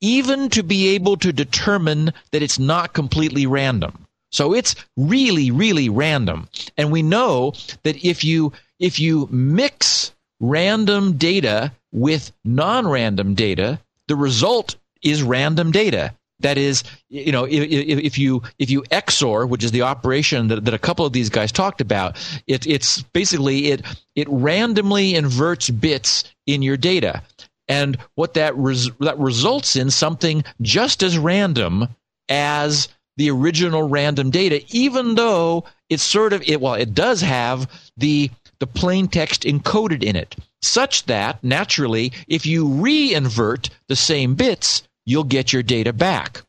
[0.00, 4.06] even to be able to determine that it's not completely random.
[4.30, 6.48] So it's really really random.
[6.76, 7.52] And we know
[7.84, 15.72] that if you if you mix random data with non-random data the result is random
[15.72, 20.48] data that is, you know, if, if, you if you XOR, which is the operation
[20.48, 23.82] that, that a couple of these guys talked about, it, it's basically it
[24.14, 27.22] it randomly inverts bits in your data,
[27.68, 31.88] and what that res, that results in something just as random
[32.28, 36.60] as the original random data, even though it's sort of it.
[36.60, 42.46] Well, it does have the the plain text encoded in it, such that naturally, if
[42.46, 46.42] you re-invert the same bits, you'll get your data back.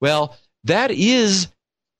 [0.00, 1.48] Well, that is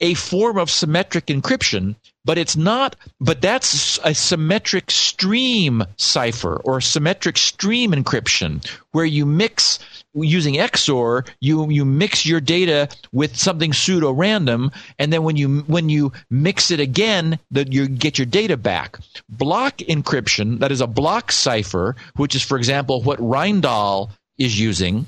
[0.01, 1.94] a form of symmetric encryption,
[2.25, 9.27] but it's not, but that's a symmetric stream cipher or symmetric stream encryption where you
[9.27, 9.79] mix
[10.14, 15.61] using XOR, you you mix your data with something pseudo random, and then when you
[15.66, 18.99] when you mix it again, that you get your data back.
[19.29, 25.07] Block encryption, that is a block cipher, which is, for example, what Rijndael is using,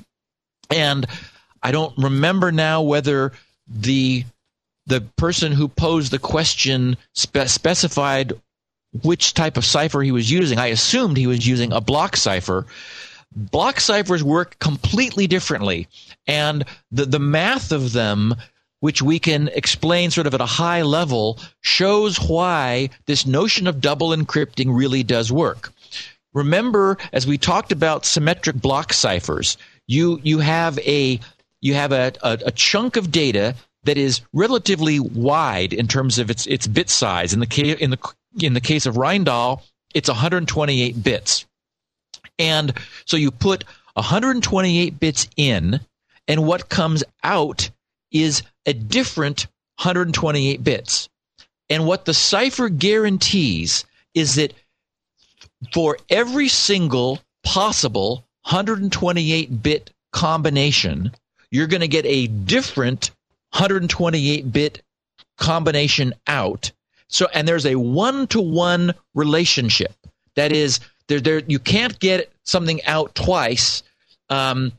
[0.69, 1.05] and
[1.61, 3.31] I don't remember now whether
[3.67, 4.25] the
[4.85, 8.33] the person who posed the question spe- specified
[9.01, 10.59] which type of cipher he was using.
[10.59, 12.65] I assumed he was using a block cipher.
[13.35, 15.87] Block ciphers work completely differently,
[16.27, 18.35] and the, the math of them,
[18.81, 23.81] which we can explain sort of at a high level, shows why this notion of
[23.81, 25.73] double encrypting really does work.
[26.33, 31.19] Remember, as we talked about symmetric block ciphers, you you have a
[31.61, 36.29] you have a, a, a chunk of data that is relatively wide in terms of
[36.29, 37.33] its its bit size.
[37.33, 39.61] In the case in the in the case of Rijndael,
[39.93, 41.45] it's 128 bits,
[42.39, 42.73] and
[43.05, 45.79] so you put 128 bits in,
[46.27, 47.69] and what comes out
[48.11, 51.09] is a different 128 bits.
[51.69, 54.53] And what the cipher guarantees is that
[55.73, 61.11] for every single possible 128 bit combination,
[61.51, 63.11] you're going to get a different
[63.51, 64.81] 128 bit
[65.37, 66.71] combination out.
[67.07, 69.93] So, and there's a one to one relationship.
[70.35, 73.83] That is, there, there, you can't get something out twice.
[74.29, 74.71] Um,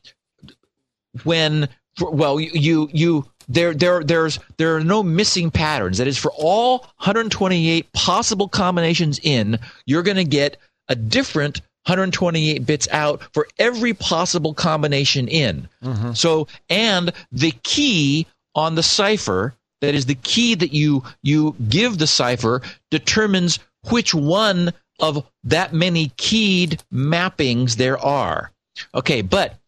[1.23, 1.69] when,
[2.01, 5.99] well, you, you, there, there, there's, there are no missing patterns.
[5.99, 10.57] That is, for all 128 possible combinations in, you're going to get
[10.89, 15.69] a different 128 bits out for every possible combination in.
[15.83, 16.13] Mm-hmm.
[16.13, 21.99] So, and the key on the cipher, that is the key that you you give
[21.99, 23.59] the cipher, determines
[23.91, 28.51] which one of that many keyed mappings there are.
[28.95, 29.59] Okay, but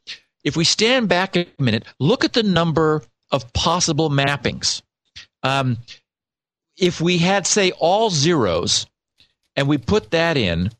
[0.44, 4.82] if we stand back a minute, look at the number of possible mappings.
[5.42, 5.78] Um,
[6.76, 8.86] if we had, say, all zeros,
[9.56, 10.70] and we put that in,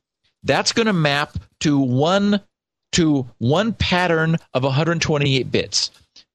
[0.46, 2.40] that's going to map to one
[2.92, 5.90] to one pattern of 128 bits.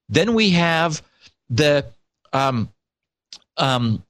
[0.08, 1.02] Then we have
[1.50, 1.84] the
[2.32, 2.68] um,
[3.56, 4.02] um,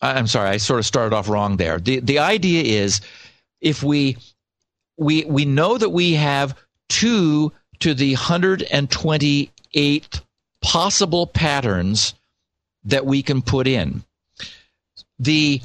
[0.00, 1.78] I'm sorry, I sort of started off wrong there.
[1.78, 3.00] The the idea is
[3.60, 4.16] if we
[4.96, 6.56] we we know that we have
[6.88, 10.20] two to the 128
[10.62, 12.14] possible patterns
[12.84, 14.04] that we can put in.
[15.18, 15.60] The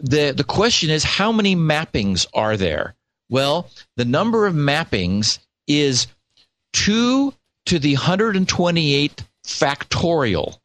[0.00, 2.94] the the question is how many mappings are there?
[3.28, 6.06] Well, the number of mappings is
[6.74, 7.32] 2
[7.66, 10.58] to the 128th factorial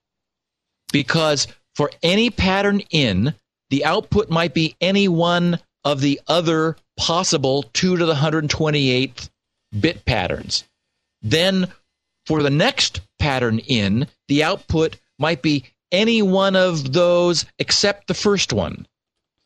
[0.91, 3.33] because for any pattern in,
[3.69, 9.29] the output might be any one of the other possible 2 to the 128th
[9.79, 10.63] bit patterns.
[11.21, 11.71] Then
[12.25, 18.13] for the next pattern in, the output might be any one of those except the
[18.13, 18.87] first one.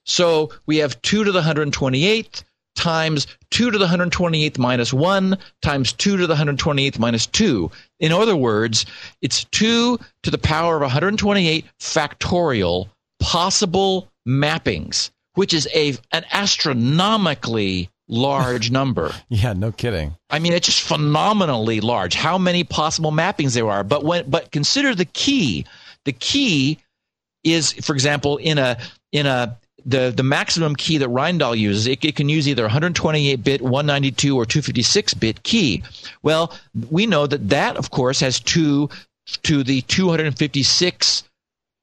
[0.06, 2.44] So we have 2 to the 128th
[2.76, 7.70] times 2 to the 128th minus 1 times 2 to the 128th minus 2.
[8.00, 8.86] In other words,
[9.22, 17.90] it's 2 to the power of 128 factorial possible mappings, which is a an astronomically
[18.08, 19.14] large number.
[19.30, 20.16] yeah, no kidding.
[20.30, 22.16] I mean, it's just phenomenally large.
[22.16, 23.84] How many possible mappings there are?
[23.84, 25.66] But when but consider the key.
[26.06, 26.80] The key
[27.44, 28.78] is, for example, in a
[29.12, 33.44] in a the the maximum key that Rijndael uses, it, it can use either 128
[33.44, 35.84] bit, 192, or 256 bit key.
[36.24, 36.54] Well,
[36.89, 38.89] we know that that, of course, has two
[39.44, 41.24] to the 256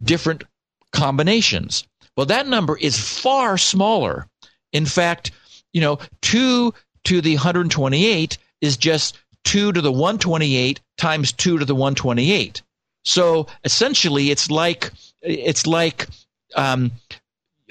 [0.02, 0.44] different
[0.92, 1.84] combinations.
[2.16, 4.26] Well, that number is far smaller.
[4.72, 5.30] In fact,
[5.72, 11.64] you know, 2 to the 128 is just 2 to the 128 times 2 to
[11.64, 12.62] the 128.
[13.04, 14.90] So essentially, it's like
[15.22, 16.06] it's like
[16.54, 16.92] um,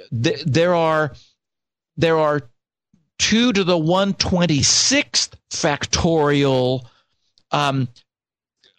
[0.10, 1.14] th- there are
[1.98, 2.42] there are
[3.20, 6.86] two to the one twenty sixth factorial
[7.52, 7.88] um,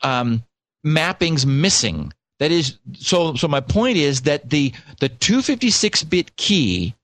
[0.02, 0.42] um,
[0.84, 2.12] mappings missing.
[2.38, 3.34] That is so.
[3.34, 6.94] So my point is that the the 256 bit key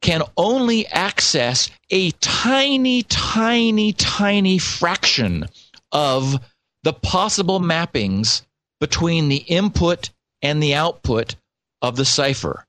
[0.00, 5.46] can only access a tiny, tiny, tiny fraction
[5.92, 6.40] of
[6.84, 8.42] the possible mappings
[8.80, 10.10] between the input
[10.42, 11.36] and the output
[11.82, 12.65] of the cipher.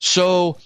[0.00, 0.58] So,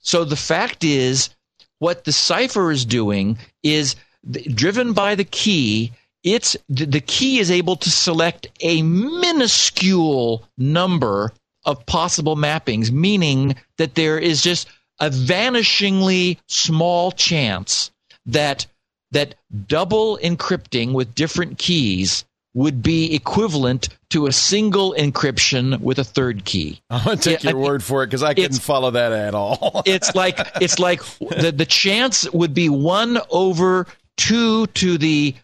[0.00, 1.30] so the fact is,
[1.78, 3.96] what the cipher is doing is
[4.32, 5.92] th- driven by the key.
[6.24, 11.32] It's the key is able to select a minuscule number
[11.64, 14.68] of possible mappings, meaning that there is just
[15.00, 17.90] a vanishingly small chance
[18.26, 18.66] that
[19.10, 22.24] that double encrypting with different keys
[22.58, 26.80] would be equivalent to a single encryption with a third key.
[26.90, 29.82] I'm gonna take your I- word for it because I couldn't follow that at all.
[29.86, 35.34] It's like it's like the the chance would be 1 over 2 to the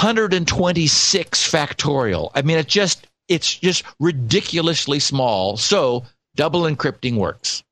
[0.00, 2.30] 126 factorial.
[2.34, 5.58] I mean it just it's just ridiculously small.
[5.58, 7.62] So double encrypting works.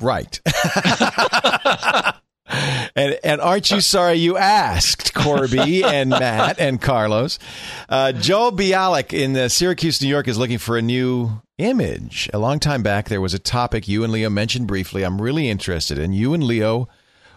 [0.00, 0.40] right.
[2.46, 7.38] and and aren't you sorry you asked, Corby and Matt and Carlos?
[7.88, 12.28] Uh, Joel Bialik in uh, Syracuse, New York, is looking for a new image.
[12.32, 15.04] A long time back, there was a topic you and Leo mentioned briefly.
[15.04, 16.12] I'm really interested in.
[16.12, 16.88] You and Leo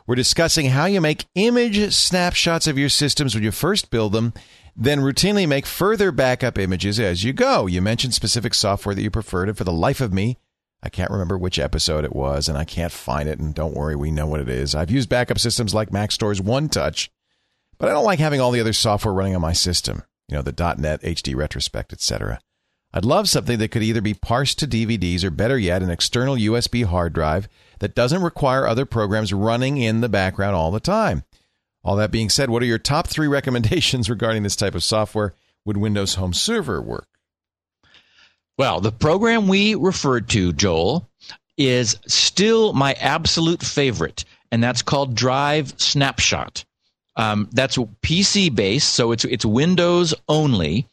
[0.08, 4.34] were discussing how you make image snapshots of your systems when you first build them,
[4.76, 7.65] then routinely make further backup images as you go.
[7.65, 10.38] You mentioned specific software that you preferred, and for the life of me,
[10.84, 13.40] I can't remember which episode it was, and I can't find it.
[13.40, 14.76] And don't worry, we know what it is.
[14.76, 17.10] I've used backup systems like Maxtor's OneTouch,
[17.78, 20.04] but I don't like having all the other software running on my system.
[20.30, 22.40] You know, the .NET, HD Retrospect, etc.
[22.94, 26.36] I'd love something that could either be parsed to DVDs or, better yet, an external
[26.36, 27.48] USB hard drive
[27.80, 31.24] that doesn't require other programs running in the background all the time.
[31.84, 35.34] All that being said, what are your top three recommendations regarding this type of software?
[35.66, 37.08] Would Windows Home Server work?
[38.58, 41.08] Well, the program we referred to, Joel,
[41.58, 46.65] is still my absolute favorite, and that's called Drive Snapshot.
[47.15, 50.88] Um, that's PC based, so it's it's Windows only.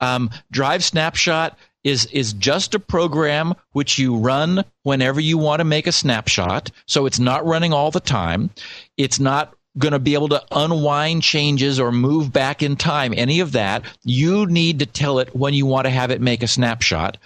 [0.00, 5.64] Um, Drive Snapshot is is just a program which you run whenever you want to
[5.64, 6.70] make a snapshot.
[6.86, 8.50] So it's not running all the time.
[8.96, 13.40] It's not going to be able to unwind changes or move back in time, any
[13.40, 13.82] of that.
[14.04, 17.16] You need to tell it when you want to have it make a snapshot.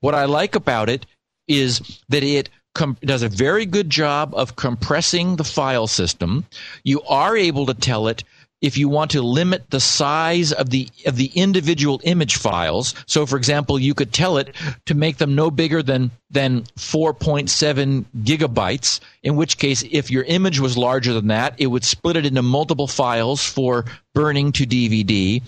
[0.00, 1.06] What I like about it
[1.48, 6.46] is that it com- does a very good job of compressing the file system.
[6.84, 8.24] You are able to tell it
[8.62, 12.94] if you want to limit the size of the of the individual image files.
[13.06, 14.54] So for example, you could tell it
[14.86, 20.60] to make them no bigger than than 4.7 gigabytes, in which case if your image
[20.60, 25.42] was larger than that, it would split it into multiple files for burning to DVD.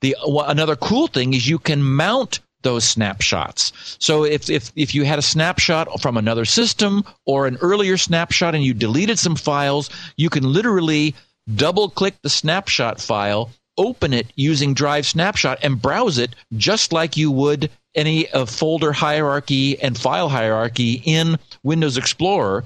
[0.00, 3.72] The another cool thing is you can mount those snapshots.
[4.00, 8.54] So if, if, if you had a snapshot from another system or an earlier snapshot
[8.54, 11.14] and you deleted some files, you can literally
[11.54, 17.16] double click the snapshot file, open it using Drive Snapshot, and browse it just like
[17.16, 22.64] you would any uh, folder hierarchy and file hierarchy in Windows Explorer.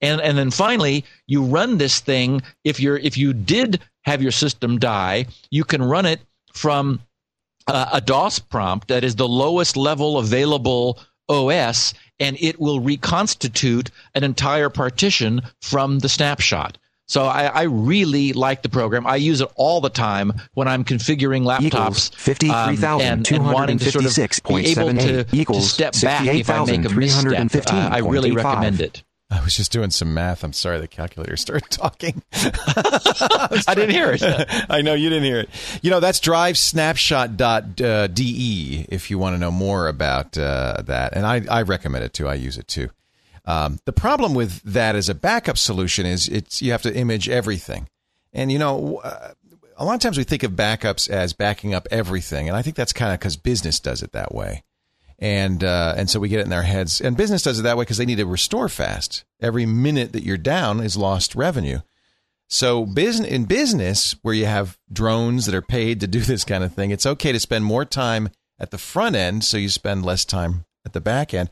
[0.00, 2.42] And, and then finally, you run this thing.
[2.64, 6.20] If you're if you did have your system die, you can run it
[6.52, 7.00] from
[7.66, 13.90] uh, a DOS prompt that is the lowest level available OS, and it will reconstitute
[14.14, 16.78] an entire partition from the snapshot.
[17.06, 19.06] So I, I really like the program.
[19.06, 22.10] I use it all the time when I'm configuring laptops
[22.42, 24.16] Equals um, and, and wanting to sort of
[24.48, 27.72] be able to, to equals step back if I make a misstep.
[27.72, 29.04] Uh, I really recommend it.
[29.28, 30.44] I was just doing some math.
[30.44, 32.22] I'm sorry the calculator started talking.
[32.32, 34.22] I didn't hear it.
[34.70, 35.50] I know you didn't hear it.
[35.82, 41.16] You know, that's drivesnapshot.de if you want to know more about uh, that.
[41.16, 42.28] And I, I recommend it too.
[42.28, 42.90] I use it too.
[43.46, 47.28] Um, the problem with that as a backup solution is it's you have to image
[47.28, 47.88] everything.
[48.32, 49.32] And, you know, uh,
[49.76, 52.48] a lot of times we think of backups as backing up everything.
[52.48, 54.64] And I think that's kind of because business does it that way.
[55.18, 57.00] And uh, and so we get it in their heads.
[57.00, 59.24] And business does it that way because they need to restore fast.
[59.40, 61.80] Every minute that you're down is lost revenue.
[62.48, 66.62] So business in business where you have drones that are paid to do this kind
[66.62, 68.28] of thing, it's okay to spend more time
[68.58, 71.50] at the front end so you spend less time at the back end.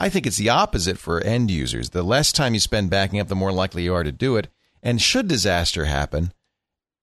[0.00, 1.90] I think it's the opposite for end users.
[1.90, 4.48] The less time you spend backing up, the more likely you are to do it.
[4.82, 6.32] And should disaster happen,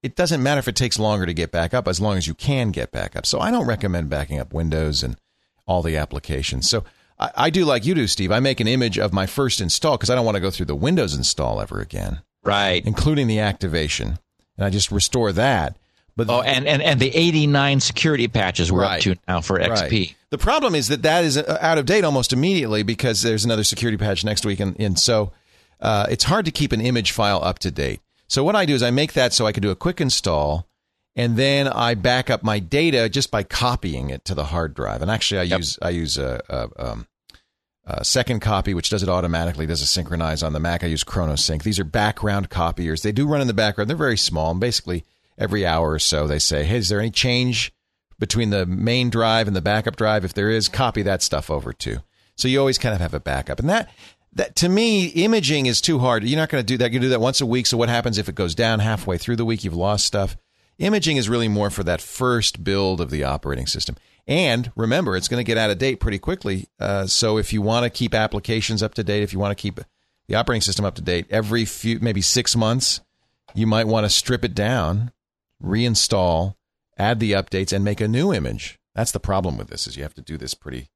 [0.02, 2.34] it doesn't matter if it takes longer to get back up as long as you
[2.34, 3.26] can get back up.
[3.26, 5.16] So I don't recommend backing up Windows and
[5.68, 6.68] all the applications.
[6.68, 6.86] So
[7.20, 8.32] I, I do like you do, Steve.
[8.32, 10.65] I make an image of my first install because I don't want to go through
[10.65, 12.84] the Windows install ever again Right.
[12.86, 14.17] including the activation,
[14.58, 15.78] and I just restore that.
[16.18, 18.98] But Oh, and, and, and the 89 security patches we're Right.
[18.98, 19.70] up to now for XP.
[19.92, 20.15] Right.
[20.32, 23.63] The problem is that that is uh, out of date almost immediately because there's another
[23.63, 25.32] security patch next week, and, and so
[25.80, 28.02] uh, it's hard to keep an image file up to date.
[28.28, 30.68] So what I do is I make that so I can do a quick install,
[31.15, 35.02] and then I back up my data just by copying it to the hard drive.
[35.02, 35.60] And actually, I Yep.
[35.60, 37.08] use I use a, a, um,
[37.86, 40.84] uh, second copy, which does it automatically, does a synchronize on the Mac.
[40.84, 41.63] I use ChronoSync.
[41.63, 43.02] These are background copiers.
[43.04, 43.90] They do run in the background.
[43.90, 45.06] They're very small, and basically
[45.38, 47.71] every hour or so they say, "Hey, is there any change
[48.19, 50.25] between the main drive and the backup drive?
[50.25, 52.00] If there is, copy that stuff over too."
[52.35, 53.90] So you always kind of have a backup, and that
[54.33, 56.23] that to me, imaging is too hard.
[56.23, 56.92] You're not going to do that.
[56.92, 57.65] You do that once a week.
[57.65, 59.63] So what happens if it goes down halfway through the week?
[59.63, 60.38] You've lost stuff.
[60.79, 63.96] Imaging is really more for that first build of the operating system.
[64.27, 66.67] And remember, it's going to get out of date pretty quickly.
[66.79, 69.62] Uh, so if you want to keep applications up to date, if you want to
[69.62, 69.79] keep
[70.27, 73.00] the operating system up to date, every few, maybe six months,
[73.56, 75.12] you might want to strip it down,
[75.64, 76.56] reinstall,
[76.98, 78.78] add the updates, and make a new image.
[78.96, 80.90] That's the problem with this is you have to do this pretty.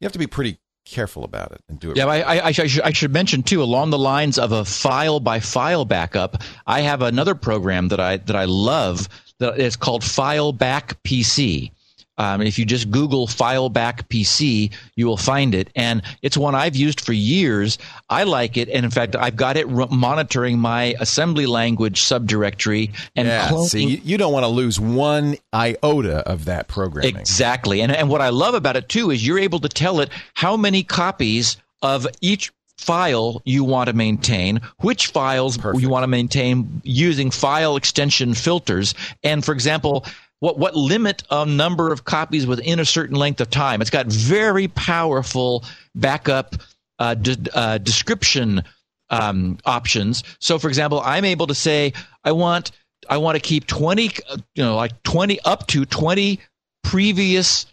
[0.00, 1.96] You have to be pretty careful about it and do it.
[1.96, 5.20] Yeah, I, I, I, should, I should mention too, along the lines of a file
[5.20, 9.08] by file backup, I have another program that I that I love
[9.38, 11.70] that is called FileBack PC.
[12.18, 16.76] Um, if you just Google FileBack PC, you will find it, and it's one I've
[16.76, 17.78] used for years.
[18.08, 22.92] I like it, and in fact, I've got it re- monitoring my assembly language subdirectory
[23.16, 23.68] and yeah, cloning.
[23.68, 27.16] See, you, you don't want to lose one iota of that programming.
[27.16, 30.10] Exactly, and and what I love about it too is you're able to tell it
[30.34, 35.82] how many copies of each file you want to maintain, which files Perfect.
[35.82, 40.04] you want to maintain using file extension filters, and for example,
[40.44, 43.80] what what limit a number of copies within a certain length of time.
[43.80, 45.64] It's got very powerful
[45.94, 46.56] backup
[46.98, 47.16] uh,
[47.54, 48.62] uh, description
[49.08, 50.22] um, options.
[50.40, 52.72] So, for example, I'm able to say I want
[53.08, 56.40] I want to keep twenty, uh, you know, like twenty up to twenty
[56.82, 57.64] previous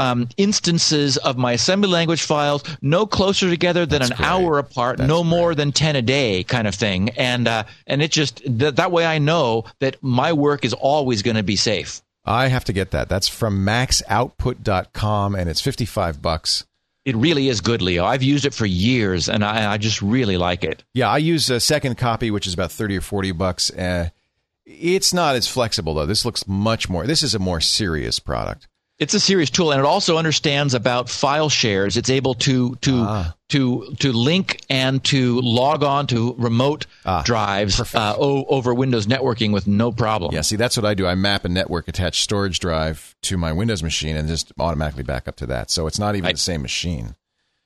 [0.00, 4.26] um, instances of my assembly language files no closer together than That's an great.
[4.28, 5.58] hour apart, That's no more great.
[5.58, 7.10] than ten a day, kind of thing.
[7.10, 11.22] And uh, and it just th- that way I know that my work is always
[11.22, 12.02] going to be safe.
[12.24, 13.08] I have to get that.
[13.08, 13.64] That's from
[14.34, 16.66] maxoutput.com and it's 55 bucks.
[17.04, 18.04] It really is good, Leo.
[18.04, 20.84] I've used it for years, and I, I just really like it.
[20.92, 23.70] Yeah, I use a second copy, which is about 30 or 40 bucks.
[23.70, 24.10] Uh,
[24.66, 26.04] it's not as flexible, though.
[26.04, 28.68] This looks much more, this is a more serious product.
[29.00, 31.96] It's a serious tool, and it also understands about file shares.
[31.96, 33.34] It's able to to Ah.
[33.48, 39.06] to to link and to log on to remote Ah, drives uh, o- over Windows
[39.06, 40.34] networking with no problem.
[40.34, 41.06] Yeah, see, that's what I do.
[41.06, 45.26] I map a network attached storage drive to my Windows machine and just automatically back
[45.26, 45.70] up to that.
[45.70, 46.34] So it's not even Right.
[46.36, 47.14] the same machine.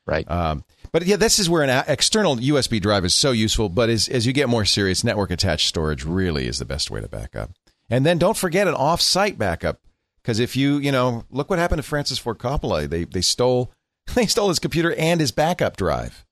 [0.06, 0.30] Right.
[0.30, 0.62] Um,
[0.92, 3.68] but yeah, this is where an external USB drive is so useful.
[3.70, 7.00] But as, as you get more serious, network attached storage really is the best way
[7.00, 7.50] to back up.
[7.90, 9.80] And then don't forget an off site backup.
[10.24, 12.88] Because if you, you know, look what happened to Francis Ford Coppola.
[12.88, 13.70] They, they stole
[14.14, 16.24] they stole his computer and his backup drive.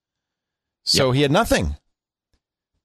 [0.85, 1.77] So he had nothing.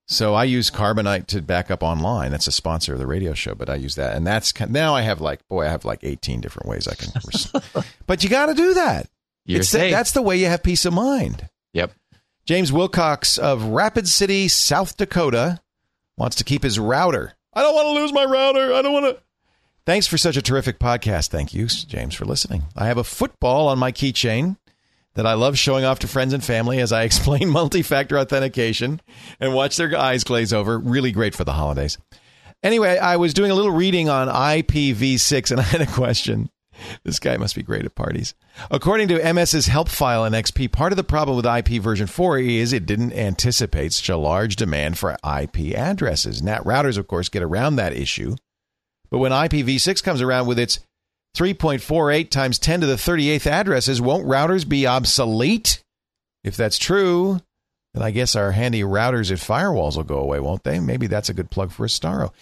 [0.06, 2.30] So I use Carbonite to back up online.
[2.30, 4.94] That's a sponsor of the radio show, but I use that, and that's kind now
[4.94, 7.12] I have like boy, I have like eighteen different ways I can.
[8.06, 9.08] but you got to do that.
[9.44, 9.92] You're It's that- safe.
[9.92, 11.48] that's the way you have peace of mind.
[11.72, 11.92] yep.
[12.46, 15.60] James Wilcox of Rapid City, South Dakota,
[16.16, 17.34] wants to keep his router.
[17.52, 18.72] I don't want to lose my router.
[18.72, 19.22] I don't want to.
[19.88, 21.28] Thanks for such a terrific podcast.
[21.28, 22.64] Thank you, James, for listening.
[22.76, 24.58] I have a football on my keychain
[25.14, 29.00] that I love showing off to friends and family as I explain multi factor authentication
[29.40, 30.78] and watch their eyes glaze over.
[30.78, 31.96] Really great for the holidays.
[32.62, 36.50] Anyway, I was doing a little reading on IPv6 and I had a question.
[37.04, 38.34] This guy must be great at parties.
[38.70, 42.40] According to MS's help file in XP, part of the problem with IP version 4
[42.40, 46.42] is it didn't anticipate such a large demand for IP addresses.
[46.42, 48.36] NAT routers, of course, get around that issue.
[49.10, 50.80] But when IPv6 comes around with its
[51.36, 55.82] 3.48 times 10 to the 38th addresses, won't routers be obsolete?
[56.44, 57.40] If that's true,
[57.94, 60.80] then I guess our handy routers at firewalls will go away, won't they?
[60.80, 62.32] Maybe that's a good plug for Astaro.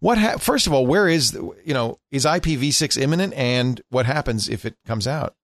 [0.00, 4.48] What ha- first of all, where is you know is IPv6 imminent, and what happens
[4.48, 5.34] if it comes out?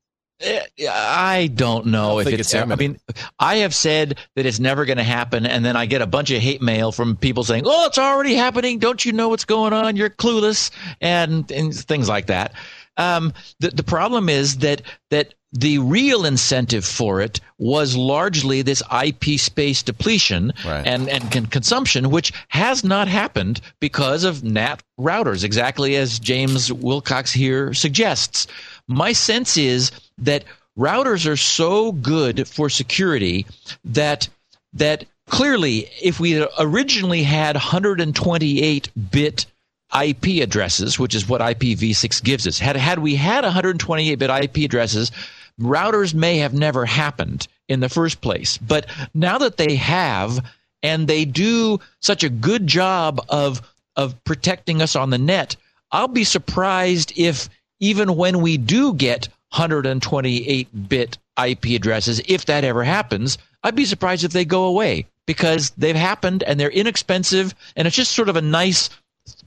[0.42, 2.54] Eh, I don't know I don't if it's.
[2.54, 2.98] it's I mean,
[3.38, 6.30] I have said that it's never going to happen, and then I get a bunch
[6.30, 8.78] of hate mail from people saying, "Oh, it's already happening.
[8.78, 9.96] Don't you know what's going on?
[9.96, 10.70] You're clueless,"
[11.00, 12.54] and and things like that.
[12.96, 18.82] Um, the the problem is that that the real incentive for it was largely this
[19.04, 20.86] IP space depletion Right.
[20.86, 26.72] and and con- consumption, which has not happened because of NAT routers, exactly as James
[26.72, 28.46] Wilcox here suggests.
[28.92, 30.44] My sense is that
[30.78, 33.46] routers are so good for security
[33.84, 34.28] that
[34.74, 39.46] that clearly, if we originally had 128 bit
[39.94, 44.56] IP addresses, which is what IPv6 gives us, had had we had 128 bit IP
[44.58, 45.12] addresses,
[45.60, 48.58] routers may have never happened in the first place.
[48.58, 50.44] But now that they have,
[50.82, 53.62] and they do such a good job of
[53.94, 55.56] of protecting us on the net,
[55.90, 57.50] I'll be surprised if
[57.82, 63.84] even when we do get 128 bit IP addresses, if that ever happens, I'd be
[63.84, 68.28] surprised if they go away because they've happened and they're inexpensive and it's just sort
[68.28, 68.88] of a nice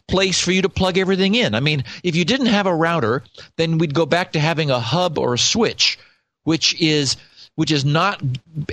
[0.07, 1.55] place for you to plug everything in.
[1.55, 3.23] I mean, if you didn't have a router,
[3.57, 5.97] then we'd go back to having a hub or a switch,
[6.43, 7.17] which is
[7.55, 8.21] which is not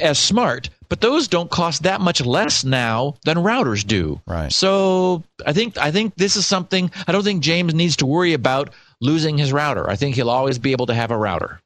[0.00, 4.20] as smart, but those don't cost that much less now than routers do.
[4.26, 4.52] Right.
[4.52, 8.32] So I think I think this is something I don't think James needs to worry
[8.32, 8.70] about
[9.02, 9.90] losing his router.
[9.90, 11.60] I think he'll always be able to have a router.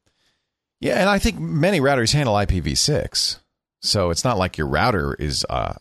[0.80, 3.38] Yeah, and I think many routers handle IPv6.
[3.82, 5.74] So it's not like your router is uh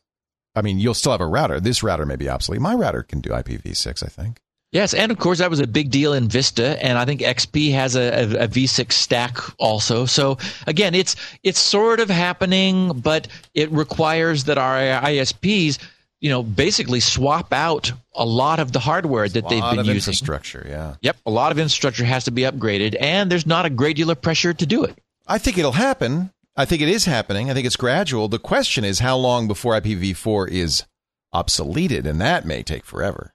[0.58, 1.60] I mean, you'll still have a router.
[1.60, 2.62] This router may be obsolete.
[2.62, 4.39] My router can do IPv6, I think.
[4.72, 7.72] Yes, and of course that was a big deal in Vista, and I think XP
[7.72, 10.06] has a a, a V6 stack also.
[10.06, 10.38] So
[10.68, 15.78] again, it's it's sort of happening, but it requires that our ISPs,
[16.26, 19.97] you know, basically swap out a lot of the hardware that they've been using.
[19.97, 20.95] Infrastructure, yeah.
[21.01, 24.09] Yep, a lot of infrastructure has to be upgraded, and there's not a great deal
[24.09, 24.97] of pressure to do it.
[25.28, 26.32] I think it'll happen.
[26.55, 27.51] I think it is happening.
[27.51, 28.28] I think it's gradual.
[28.28, 30.86] The question is how long before IPv4 is
[31.32, 33.34] obsoleted, and that may take forever.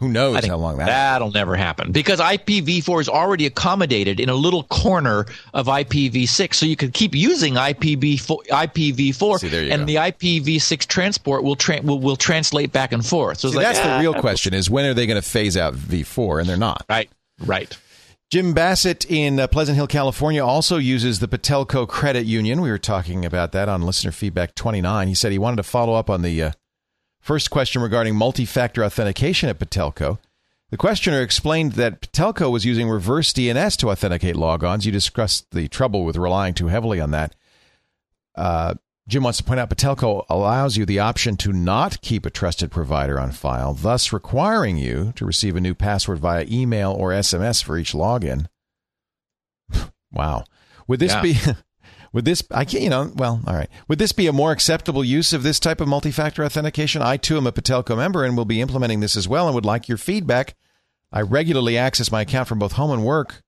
[0.00, 0.86] Who knows how long that?
[0.86, 6.66] That'll never happen because IPv4 is already accommodated in a little corner of IPv6, so
[6.66, 9.86] you can keep using IPv4, IPv4 See, and go.
[9.86, 13.40] the IPv6 transport will, tra- will will translate back and forth.
[13.40, 15.56] So See, like, that's ah, the real question: is when are they going to phase
[15.56, 16.40] out V4?
[16.40, 16.84] And they're not.
[16.88, 17.10] Right,
[17.44, 17.76] right.
[18.30, 22.60] Jim Bassett in uh, Pleasant Hill, California, also uses the Patelco Credit Union.
[22.60, 25.08] We were talking about that on listener feedback 29.
[25.08, 26.52] He said he wanted to follow up on the uh,
[27.28, 30.18] first question regarding multi factor authentication at Patelco.
[30.70, 34.86] The questioner explained that Patelco was using reverse DNS to authenticate logons.
[34.86, 37.36] You discussed the trouble with relying too heavily on that.
[38.34, 38.74] Uh,
[39.08, 42.70] Jim wants to point out Patelco allows you the option to not keep a trusted
[42.70, 47.62] provider on file, thus requiring you to receive a new password via email or SMS
[47.62, 48.46] for each login.
[50.12, 50.44] wow.
[50.86, 51.22] Would this Yeah.
[51.22, 51.36] be
[52.18, 53.70] would this I can't you know, well, all right.
[53.86, 57.00] Would this be a more acceptable use of this type of multi-factor authentication?
[57.00, 59.64] I too am a Patelco member and will be implementing this as well and would
[59.64, 60.56] like your feedback.
[61.12, 63.40] I regularly access my account from both home and work.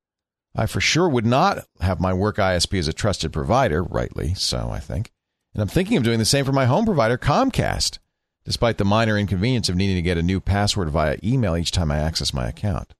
[0.54, 4.70] I for sure would not have my work ISP as a trusted provider, rightly so,
[4.70, 5.10] I think.
[5.52, 7.98] And I'm thinking of doing the same for my home provider, Comcast,
[8.44, 11.90] despite the minor inconvenience of needing to get a new password via email each time
[11.90, 12.94] I access my account.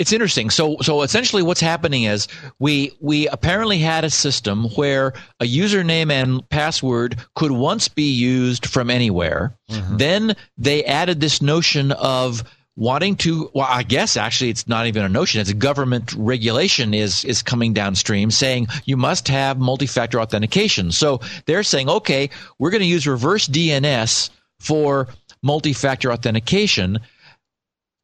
[0.00, 0.48] It's interesting.
[0.48, 2.26] So, so essentially, what's happening is
[2.58, 8.64] we we apparently had a system where a username and password could once be used
[8.64, 9.54] from anywhere.
[9.68, 9.96] Mm-hmm.
[9.98, 12.42] Then they added this notion of
[12.76, 13.50] wanting to.
[13.52, 15.42] Well, I guess actually, it's not even a notion.
[15.42, 20.92] It's a government regulation is is coming downstream saying you must have multi-factor authentication.
[20.92, 24.30] So they're saying, okay, we're going to use reverse DNS
[24.60, 25.08] for
[25.42, 27.00] multi-factor authentication.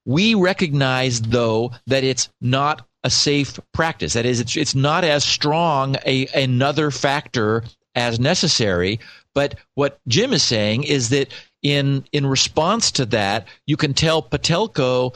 [0.07, 4.14] We recognize, though, that it's not a safe practice.
[4.14, 9.00] That is, it's, it's not as strong a, another factor as necessary.
[9.34, 11.28] But what Jim is saying is that
[11.62, 15.14] in in response to that, you can tell Patelco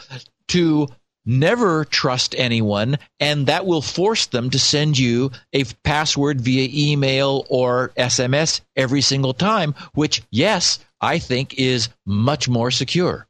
[0.48, 0.88] to
[1.24, 7.46] never trust anyone, and that will force them to send you a password via email
[7.48, 9.74] or SMS every single time.
[9.94, 13.26] Which, yes, I think is much more secure.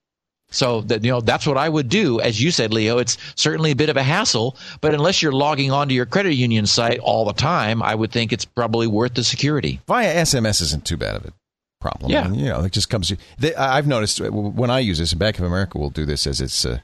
[0.51, 2.21] So that you know that's what I would do.
[2.21, 5.71] As you said, Leo, it's certainly a bit of a hassle, but unless you're logging
[5.71, 9.23] onto your credit union site all the time, I would think it's probably worth the
[9.25, 9.81] security.
[9.87, 11.33] Via SMS isn't too bad of a
[11.81, 12.11] problem.
[12.11, 12.23] Yeah.
[12.23, 13.13] I mean, you know, it just comes.
[13.39, 16.41] They, I've noticed when I use this, and Bank of America will do this as
[16.41, 16.81] its uh,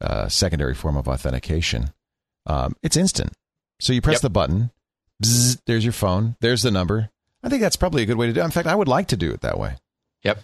[0.00, 1.90] uh, secondary form of authentication.
[2.46, 3.32] Um, it's instant.
[3.78, 4.22] So you press Yep.
[4.22, 4.70] the button,
[5.22, 7.10] bzz, there's your phone, there's the number.
[7.42, 8.44] I think that's probably a good way to do it.
[8.44, 9.76] In fact, I would like to do it that way.
[10.22, 10.38] Yep.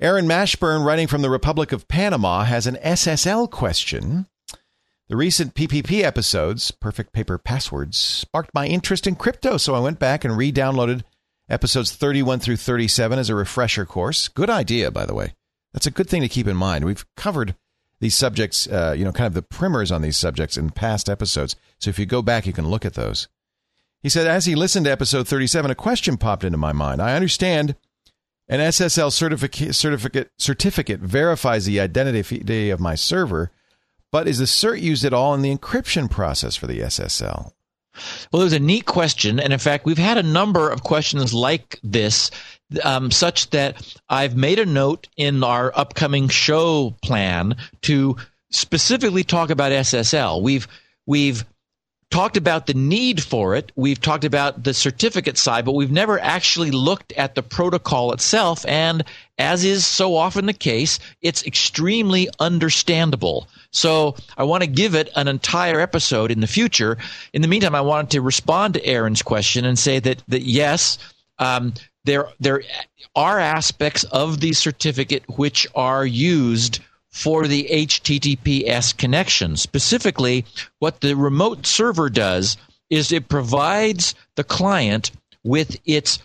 [0.00, 4.26] Aaron Mashburn, writing from the Republic of Panama, has an SSL question.
[5.08, 9.98] The recent PPP episodes, Perfect Paper Passwords, sparked my interest in crypto, so I went
[9.98, 11.02] back and re downloaded
[11.48, 14.28] episodes 31 through 37 as a refresher course.
[14.28, 15.34] Good idea, by the way.
[15.72, 16.84] That's a good thing to keep in mind.
[16.84, 17.56] We've covered
[17.98, 21.56] these subjects, uh, you know, kind of the primers on these subjects in past episodes.
[21.80, 23.26] So if you go back, you can look at those.
[24.00, 27.02] He said, as he listened to episode 37, a question popped into my mind.
[27.02, 27.74] I understand
[28.48, 33.50] an SSL certificate, certificate, certificate verifies the identity of my server,
[34.10, 37.52] but is the cert used at all in the encryption process for the SSL?
[38.32, 41.34] Well, it was a neat question, and in fact, we've had a number of questions
[41.34, 42.30] like this,
[42.84, 48.16] um, such that I've made a note in our upcoming show plan to
[48.50, 50.42] specifically talk about SSL.
[50.42, 50.68] We've
[51.06, 51.44] we've
[52.10, 53.70] talked about the need for it.
[53.76, 58.64] We've talked about the certificate side, but we've never actually looked at the protocol itself.
[58.66, 59.04] And
[59.36, 63.46] as is so often the case, it's extremely understandable.
[63.70, 66.96] So I want to give it an entire episode in the future.
[67.32, 70.98] In the meantime, I wanted to respond to Aaron's question and say that, that yes,
[71.38, 72.62] um, there, there
[73.14, 76.80] are aspects of the certificate which are used
[77.10, 79.56] for the HTTPS connection.
[79.56, 80.44] Specifically,
[80.78, 82.56] what the remote server does
[82.90, 85.10] is it provides the client
[85.44, 86.18] with its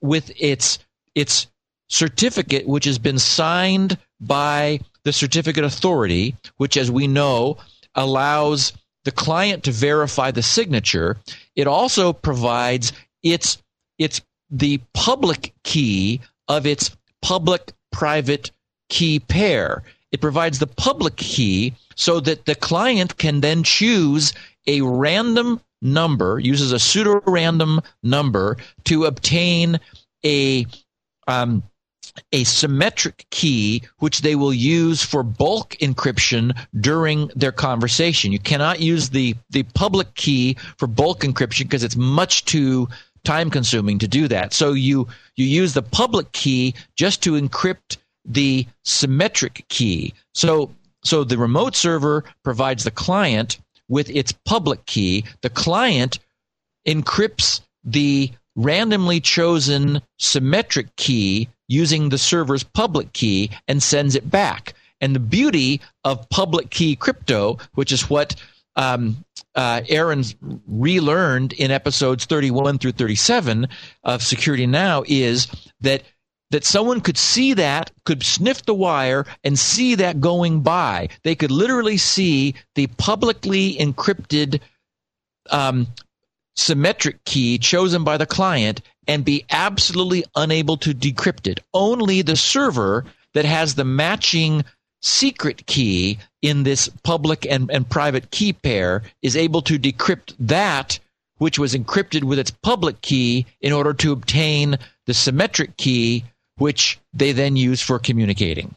[0.00, 0.78] with its
[1.14, 1.48] its
[1.88, 7.56] certificate which has been signed by the certificate authority, which as we know
[7.94, 8.72] allows
[9.04, 11.16] the client to verify the signature.
[11.56, 13.58] It also provides its
[13.98, 14.20] its
[14.50, 18.50] the public key of its public private
[18.88, 19.82] key pair.
[20.12, 24.32] It provides the public key so that the client can then choose
[24.66, 29.78] a random number, uses a pseudo random number to obtain
[30.24, 30.66] a
[31.26, 31.62] um,
[32.32, 38.32] a symmetric key which they will use for bulk encryption during their conversation.
[38.32, 42.88] You cannot use the the public key for bulk encryption because it's much too
[43.24, 44.52] time consuming to do that.
[44.52, 45.06] So you
[45.36, 47.98] you use the public key just to encrypt
[48.28, 50.14] the symmetric key.
[50.34, 50.70] So,
[51.02, 53.58] so the remote server provides the client
[53.88, 55.24] with its public key.
[55.40, 56.18] The client
[56.86, 64.74] encrypts the randomly chosen symmetric key using the server's public key and sends it back.
[65.00, 68.34] And the beauty of public key crypto, which is what
[68.74, 69.24] um,
[69.54, 70.34] uh, Aaron's
[70.66, 73.68] relearned in episodes 31 through 37
[74.04, 75.48] of Security Now, is
[75.80, 76.02] that
[76.50, 81.08] that someone could see that, could sniff the wire and see that going by.
[81.22, 84.60] They could literally see the publicly encrypted
[85.50, 85.86] um,
[86.56, 91.60] symmetric key chosen by the client and be absolutely unable to decrypt it.
[91.72, 94.64] Only the server that has the matching
[95.00, 100.98] secret key in this public and, and private key pair is able to decrypt that
[101.38, 104.76] which was encrypted with its public key in order to obtain
[105.06, 106.24] the symmetric key
[106.58, 108.74] which they then use for communicating.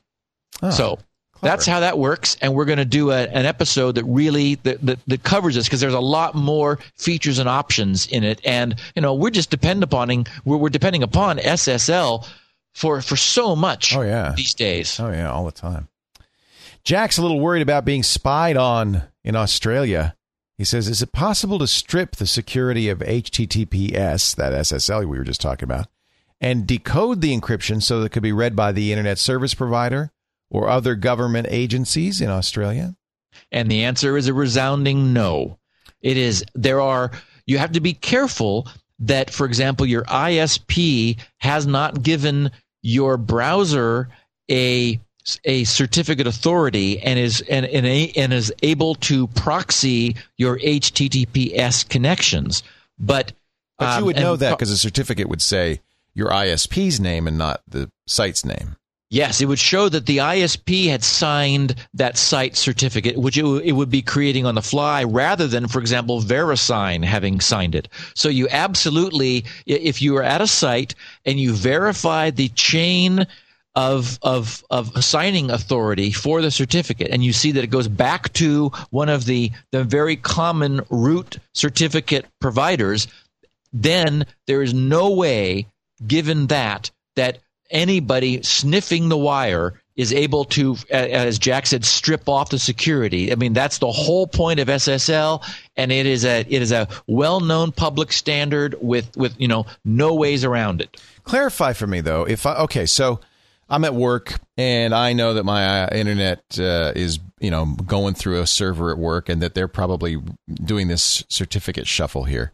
[0.62, 1.04] Oh, so clever.
[1.42, 2.38] that's how that works.
[2.42, 5.66] And we're going to do a, an episode that really that, that, that covers this
[5.66, 8.42] because there's a lot more features and options in it.
[8.46, 12.28] And you know, we're just depend upon we're, we're depending upon SSL
[12.74, 13.96] for for so much.
[13.96, 15.00] Oh yeah, these days.
[15.00, 15.88] Oh yeah, all the time.
[16.84, 20.16] Jack's a little worried about being spied on in Australia.
[20.58, 25.24] He says, "Is it possible to strip the security of HTTPS, that SSL we were
[25.24, 25.88] just talking about,
[26.42, 30.12] and decode the encryption so that it could be read by the internet service provider
[30.50, 32.96] or other government agencies in Australia?
[33.52, 35.60] And the answer is a resounding no.
[36.02, 37.12] It is, there are,
[37.46, 38.68] you have to be careful
[39.00, 44.10] that, for example, your ISP has not given your browser
[44.50, 45.00] a
[45.46, 52.64] a certificate authority and is and, and, and is able to proxy your HTTPS connections.
[52.98, 53.32] But
[53.78, 55.80] but um, you would know that because a certificate would say
[56.14, 58.76] your ISP's name and not the site's name.
[59.12, 63.60] Yes, it would show that the ISP had signed that site certificate, which it, w-
[63.60, 67.90] it, would be creating on the fly rather than, for example, VeriSign having signed it.
[68.16, 70.96] So you absolutely, if you are at a site
[71.26, 73.28] and you verify the chain
[73.76, 78.32] of, of, of signing authority for the certificate and you see that it goes back
[78.34, 83.10] to one of the, the very common root certificate providers,
[83.74, 85.68] then there is no way
[86.06, 87.40] given that that
[87.70, 93.32] anybody sniffing the wire is able to, as Jack said, strip off the security.
[93.32, 95.44] I mean, that's the whole point of SSL,
[95.76, 99.66] and it is a it is a well known public standard with with you know
[99.84, 101.02] no ways around it.
[101.24, 103.20] Clarify for me though, if I okay, so
[103.70, 108.14] I'm at work and I know that my uh, internet uh, is you know going
[108.14, 110.18] through a server at work, and that they're probably
[110.64, 112.52] doing this certificate shuffle here.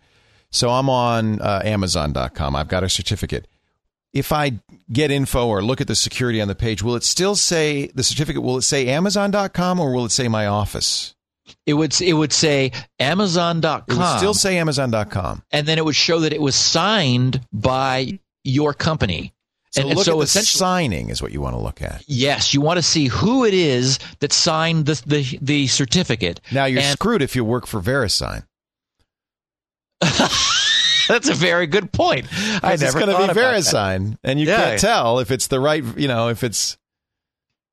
[0.52, 2.56] So I'm on uh, Amazon.com.
[2.56, 3.48] I've got a certificate.
[4.14, 4.60] If I
[4.92, 8.04] get info or look at the security on the page, will it still say the
[8.04, 8.42] certificate?
[8.42, 11.14] Will it say Amazon.com or will it say my office?
[11.66, 13.84] It would it would say Amazon.com.
[13.88, 18.20] It would still say Amazon.com, and then it would show that it was signed by
[18.44, 19.34] your company.
[19.72, 22.04] So and, look and so at the signing is what you want to look at.
[22.08, 26.42] Yes, you want to see who it is that signed the the, the certificate.
[26.52, 28.46] Now you're and, screwed if you work for VeriSign.
[31.08, 32.28] That's a very good point.
[32.64, 34.58] I never it's going to be VeriSign, and you yeah.
[34.58, 35.84] can't tell if it's the right.
[35.98, 36.78] You know, if it's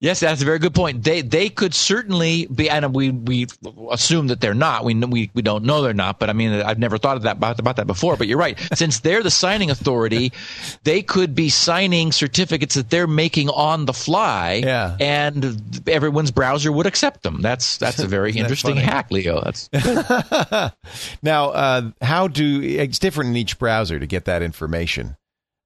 [0.00, 1.02] Yes, that's a very good point.
[1.02, 3.46] They they could certainly be, and we we
[3.90, 4.84] assume that they're not.
[4.84, 7.36] We we we don't know they're not, but I mean, I've never thought of that
[7.38, 8.16] about, about that before.
[8.18, 8.58] But you're right.
[8.74, 10.32] Since they're the signing authority,
[10.82, 14.96] they could be signing certificates that they're making on the fly, Yeah.
[15.00, 17.40] and everyone's browser would accept them.
[17.40, 18.84] That's that's a very interesting funny?
[18.86, 19.40] hack, Leo.
[19.42, 19.70] That's
[21.22, 25.16] Now, uh, how do it's different in each browser to get that information?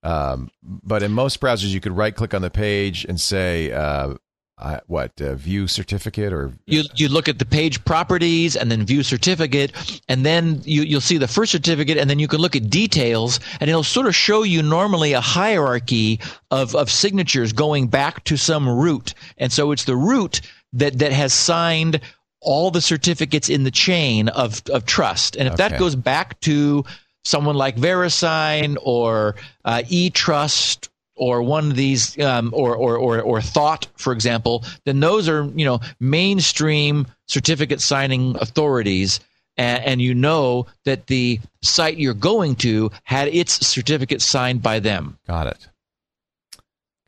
[0.02, 4.14] Um, but in most browsers, you could right click on the page and say, uh,
[4.60, 8.84] uh, what, uh, view certificate or you you look at the page properties and then
[8.84, 9.70] view certificate
[10.08, 13.38] and then you you'll see the first certificate and then you can look at details
[13.60, 16.18] and it'll sort of show you normally a hierarchy
[16.50, 20.40] of of signatures going back to some root and so it's the root
[20.72, 22.00] that that has signed
[22.40, 25.68] all the certificates in the chain of of trust and if Okay.
[25.68, 26.84] that goes back to
[27.24, 33.40] someone like VeriSign or uh, eTrust or one of these um, or, or or or
[33.40, 39.20] Thawte for example then those are you know mainstream certificate signing authorities
[39.56, 44.78] and, and you know that the site you're going to had its certificate signed by
[44.78, 45.68] them Got it.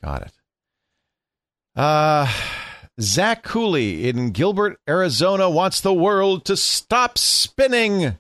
[0.03, 0.33] Got it.
[1.77, 2.27] Uh,
[3.01, 8.19] Zach Cooley in Gilbert, Arizona wants the world to stop spinning.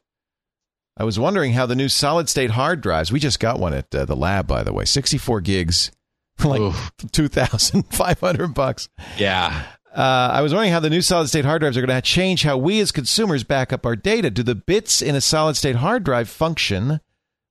[1.01, 3.94] I was wondering how the new solid state hard drives, we just got one at
[3.94, 5.90] uh, the lab, by the way, 64 gigs
[6.44, 6.92] like Oof.
[7.12, 8.90] 2,500 bucks.
[9.16, 12.03] yeah Uh, I was wondering how the new solid state hard drives are going to
[12.03, 14.28] change how we as consumers back up our data.
[14.28, 17.01] Do the bits in a solid state hard drive function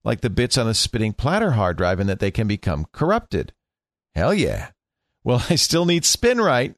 [0.03, 3.51] like the bits on a spinning platter hard drive in that they can become corrupted?
[4.13, 4.69] Hell yeah.
[5.23, 6.75] Well, I still need SpinRite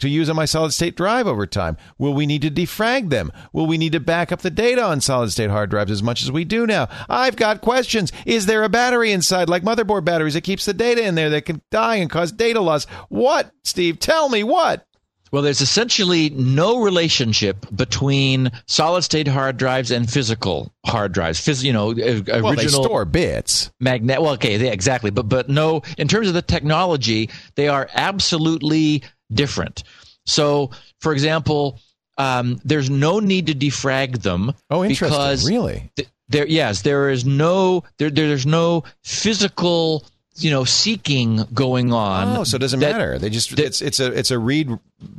[0.00, 1.76] to use on my solid state drive over time.
[1.98, 3.30] Will we need to defrag them?
[3.52, 6.22] Will we need to back up the data on solid state hard drives as much
[6.22, 6.88] as we do now?
[7.08, 8.12] I've got questions.
[8.26, 11.46] Is there a battery inside, like motherboard batteries, that keeps the data in there that
[11.46, 12.84] can die and cause data loss?
[13.08, 13.98] What, Steve?
[14.00, 14.86] Tell me what?
[15.32, 21.62] well there's essentially no relationship between solid state hard drives and physical hard drives Phys-
[21.62, 23.70] you know uh, original Well, they store bits.
[23.78, 27.88] magnet well okay yeah, exactly but but no in terms of the technology they are
[27.94, 29.82] absolutely different
[30.26, 30.70] so
[31.00, 31.78] for example
[32.18, 35.16] um, there's no need to defrag them Oh, interesting.
[35.18, 35.90] because really?
[35.96, 40.04] th- there yes there is no there, there's no physical
[40.36, 43.18] you know seeking going on Oh, so it doesn't that- matter.
[43.18, 44.78] They just that- it's it's a it's a read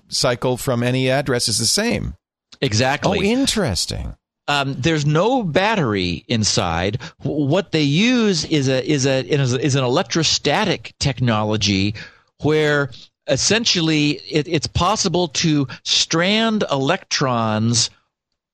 [0.09, 2.15] cycle from any address is the same.
[2.61, 4.15] exactly Oh, interesting.
[4.47, 6.99] um, there's no battery inside.
[7.23, 11.95] What they use is a is a is, a, is an electrostatic technology
[12.41, 12.89] where
[13.31, 17.89] essentially it, it's possible to strand electrons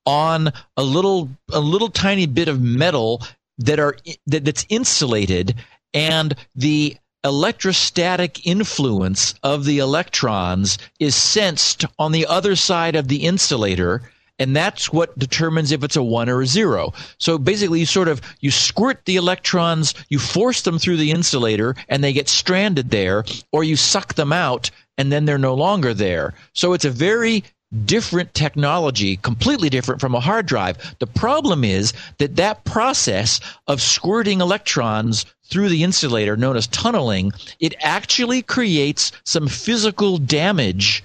[0.06, 3.22] on a little a little tiny bit of metal
[3.58, 5.54] that are that, that's insulated
[5.92, 13.24] and the electrostatic influence of the electrons is sensed on the other side of the
[13.24, 14.08] insulator
[14.38, 18.08] and that's what determines if it's a 1 or a 0 so basically you sort
[18.08, 22.90] of you squirt the electrons you force them through the insulator and they get stranded
[22.90, 26.90] there or you suck them out and then they're no longer there so it's a
[26.90, 27.44] very
[27.84, 30.96] different technology, completely different from a hard drive.
[31.00, 37.32] The problem is that that process of squirting electrons through the insulator, known as tunneling,
[37.60, 41.04] it actually creates some physical damage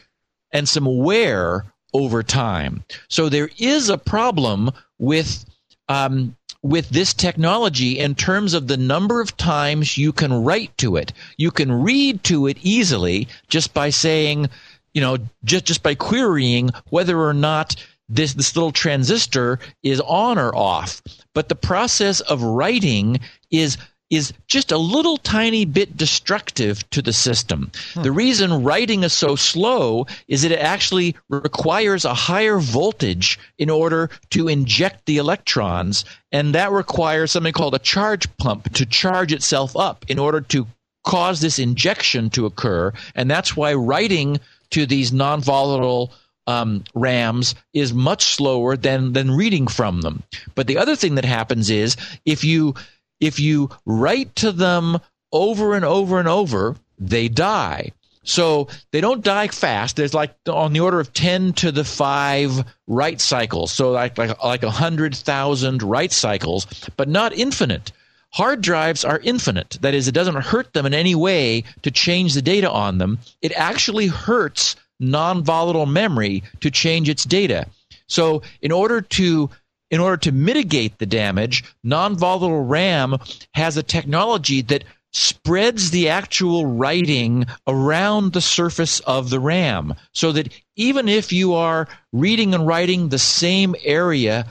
[0.51, 2.83] and some wear over time.
[3.07, 5.45] So there is a problem with
[5.89, 10.95] um, with this technology in terms of the number of times you can write to
[10.95, 11.11] it.
[11.37, 14.49] You can read to it easily just by saying,
[14.93, 17.75] you know, just just by querying whether or not
[18.09, 21.01] this this little transistor is on or off.
[21.33, 23.19] But the process of writing
[23.51, 23.77] is
[24.15, 27.71] is just a little tiny bit destructive to the system.
[28.03, 33.69] The reason writing is so slow is that it actually requires a higher voltage in
[33.69, 39.33] order to inject the electrons, and that requires something called a charge pump to charge
[39.33, 40.67] itself up in order to
[41.03, 42.93] cause this injection to occur.
[43.15, 44.39] And that's why writing
[44.71, 46.11] to these non-volatile
[46.47, 50.23] um, RAMs is much slower than than reading from them.
[50.55, 51.95] But the other thing that happens is
[52.25, 52.75] if you
[53.25, 54.99] if you write to them
[55.31, 57.91] over and over and over, they die.
[58.23, 59.97] So they don't die fast.
[59.97, 63.71] There's like on the order of ten to the five write cycles.
[63.71, 66.65] So like like like a hundred thousand write cycles,
[66.95, 67.91] but not infinite.
[68.33, 69.77] Hard drives are infinite.
[69.81, 73.19] That is, it doesn't hurt them in any way to change the data on them.
[73.43, 77.67] It actually hurts non volatile memory to change its data.
[78.07, 79.49] So, in order to
[79.93, 83.15] in order to mitigate the damage, non volatile RAM
[83.53, 90.31] has a technology that spreads the actual writing around the surface of the RAM so
[90.31, 94.47] that even if you are reading and writing the same area,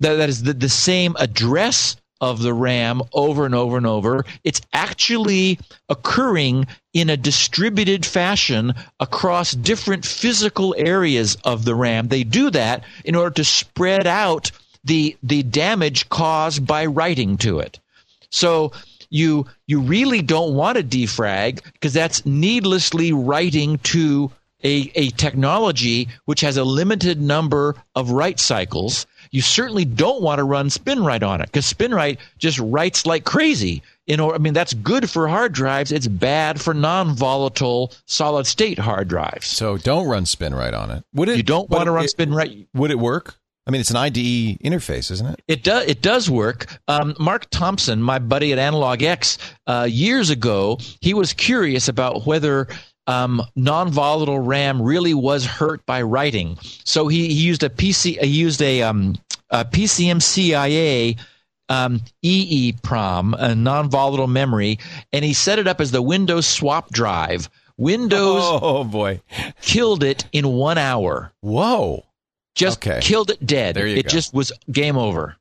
[0.00, 4.24] that, that is the, the same address of the RAM over and over and over,
[4.44, 5.58] it's actually
[5.90, 12.08] occurring in a distributed fashion across different physical areas of the RAM.
[12.08, 14.50] They do that in order to spread out
[14.86, 17.78] the, the damage caused by writing to it.
[18.30, 18.72] So
[19.10, 24.30] you you really don't want to defrag because that's needlessly writing to
[24.64, 29.06] a, a technology which has a limited number of write cycles.
[29.30, 33.82] You certainly don't want to run SpinRite on it because SpinRite just writes like crazy.
[34.06, 35.92] You know, I mean, that's good for hard drives.
[35.92, 39.46] It's bad for non-volatile solid state hard drives.
[39.46, 41.04] So don't run SpinRite on it.
[41.14, 41.36] Would it?
[41.36, 42.66] You don't want to run it, SpinRite.
[42.74, 43.36] Would it work?
[43.66, 45.42] I mean, it's an IDE interface, isn't it?
[45.48, 45.86] It does.
[45.86, 46.66] It does work.
[46.86, 52.68] Um, Mark Thompson, my buddy at AnalogX, uh, years ago, he was curious about whether
[53.08, 56.58] um, non-volatile RAM really was hurt by writing.
[56.84, 58.20] So he, he used a PC.
[58.20, 59.16] He used a, um,
[59.50, 61.18] a PCMCIA
[61.68, 64.78] um, EEPROM, a non-volatile memory,
[65.12, 67.48] and he set it up as the Windows swap drive.
[67.78, 69.20] Windows oh boy
[69.60, 71.32] killed it in one hour.
[71.40, 72.05] Whoa!
[72.56, 73.00] Just okay.
[73.00, 73.76] killed it dead.
[73.76, 74.08] There you it go.
[74.08, 75.36] just was game over.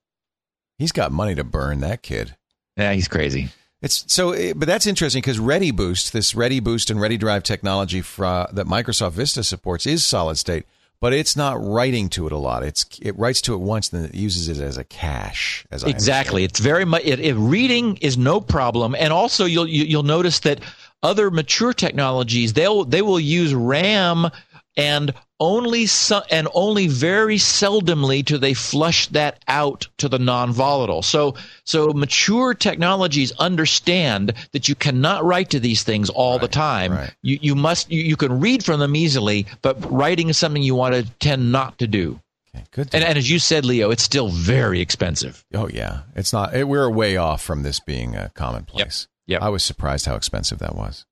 [0.78, 2.36] He's got money to burn, that kid.
[2.78, 3.50] Yeah, he's crazy.
[3.82, 8.68] It's so, eh, but that's interesting because ReadyBoost, this ReadyBoost and ReadyDrive technology fra, that
[8.68, 10.66] Microsoft Vista supports, is solid state,
[11.00, 12.64] but it's not writing to it a lot.
[12.64, 15.66] It's it writes to it once, and then it uses it as a cache.
[15.72, 17.04] As exactly, it's very much.
[17.06, 20.60] It, it, reading is no problem, and also you'll you, will you will notice that
[21.04, 24.30] other mature technologies they'll they will use RAM
[24.76, 31.02] and only so, and only very seldomly do they flush that out to the non-volatile.
[31.02, 36.48] So so mature technologies understand that you cannot write to these things all right, the
[36.48, 36.92] time.
[36.94, 37.16] Right.
[37.22, 40.76] You you must you, you, can read from them easily, but writing is something you
[40.76, 42.20] want to tend not to do.
[42.56, 42.90] Okay, good.
[42.94, 45.44] And, and, as you said, Leo, it's still very expensive.
[45.54, 46.56] Oh yeah, it's not.
[46.56, 49.08] It, we're way off from this being a commonplace.
[49.28, 49.40] Yep.
[49.40, 49.42] Yep.
[49.42, 51.06] I was surprised how expensive that was.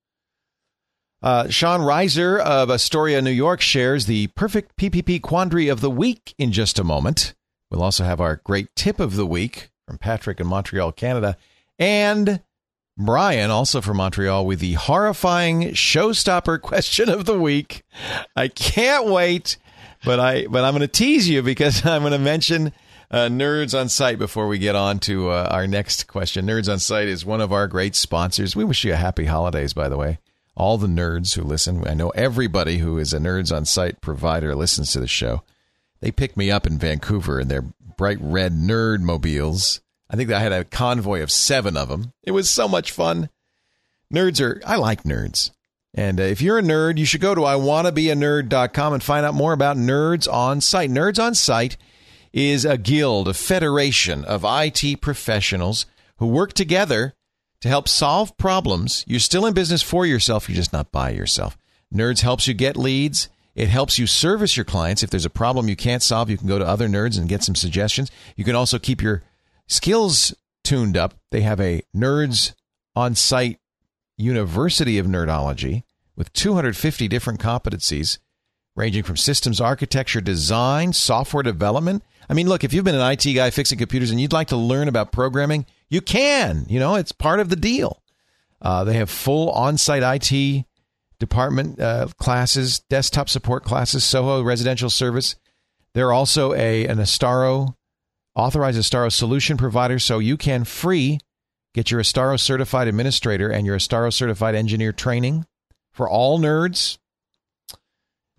[1.23, 6.35] Uh, Sean Reiser of Astoria, New York, shares the perfect PPP quandary of the week
[6.37, 7.33] in just a moment.
[7.71, 11.37] We'll also have our great tip of the week from Patrick in Montreal, Canada,
[11.79, 12.41] and
[12.97, 17.83] Brian, also from Montreal, with the horrifying showstopper question of the week.
[18.35, 19.55] I can't wait,
[20.03, 22.73] but I but I'm going to tease you because I'm going to mention
[23.09, 26.47] uh, Nerds on Site before we get on to uh, our next question.
[26.47, 28.57] Nerds on Site is one of our great sponsors.
[28.57, 30.19] We wish you a happy holidays, by the way
[30.55, 31.87] all the nerds who listen.
[31.87, 35.43] I know everybody who is a Nerds on Site provider listens to the show.
[35.99, 37.65] They picked me up in Vancouver in their
[37.97, 39.81] bright red nerd mobiles.
[40.09, 42.13] I think I had a convoy of seven of them.
[42.23, 43.29] It was so much fun.
[44.13, 45.51] Nerds are, I like nerds.
[45.95, 49.53] And uh, if you're a nerd, you should go to iwanttobeanerd.com and find out more
[49.53, 50.89] about Nerds on Site.
[50.89, 51.77] Nerds on Site
[52.31, 55.85] is a guild, a federation of IT professionals
[56.17, 57.13] who work together
[57.63, 59.05] to help solve problems.
[59.07, 61.57] You're still in business for yourself, you're just not by yourself.
[61.95, 63.29] Nerds helps you get leads.
[63.55, 65.01] It helps you service your clients.
[65.01, 67.41] If there's a problem you can't solve, you can go to other nerds and get
[67.41, 68.11] some suggestions.
[68.35, 69.23] You can also keep your
[69.67, 70.35] skills
[70.65, 71.13] tuned up.
[71.31, 72.53] They have a nerds
[72.97, 73.59] on site
[74.17, 75.83] university of nerdology
[76.17, 78.17] with 250 different competencies
[78.75, 82.03] ranging from systems architecture, design, software development.
[82.29, 84.57] I mean, look, if you've been an IT guy fixing computers and you'd like to
[84.57, 86.65] learn about programming, you can.
[86.67, 88.01] You know, it's part of the deal.
[88.61, 90.65] Uh, they have full on site IT
[91.19, 95.35] department uh, classes, desktop support classes, Soho residential service.
[95.93, 97.75] They're also a an Astaro
[98.35, 101.19] authorized Astaro solution provider, so you can free
[101.75, 105.45] get your Astaro certified administrator and your Astaro certified engineer training
[105.91, 106.97] for all nerds.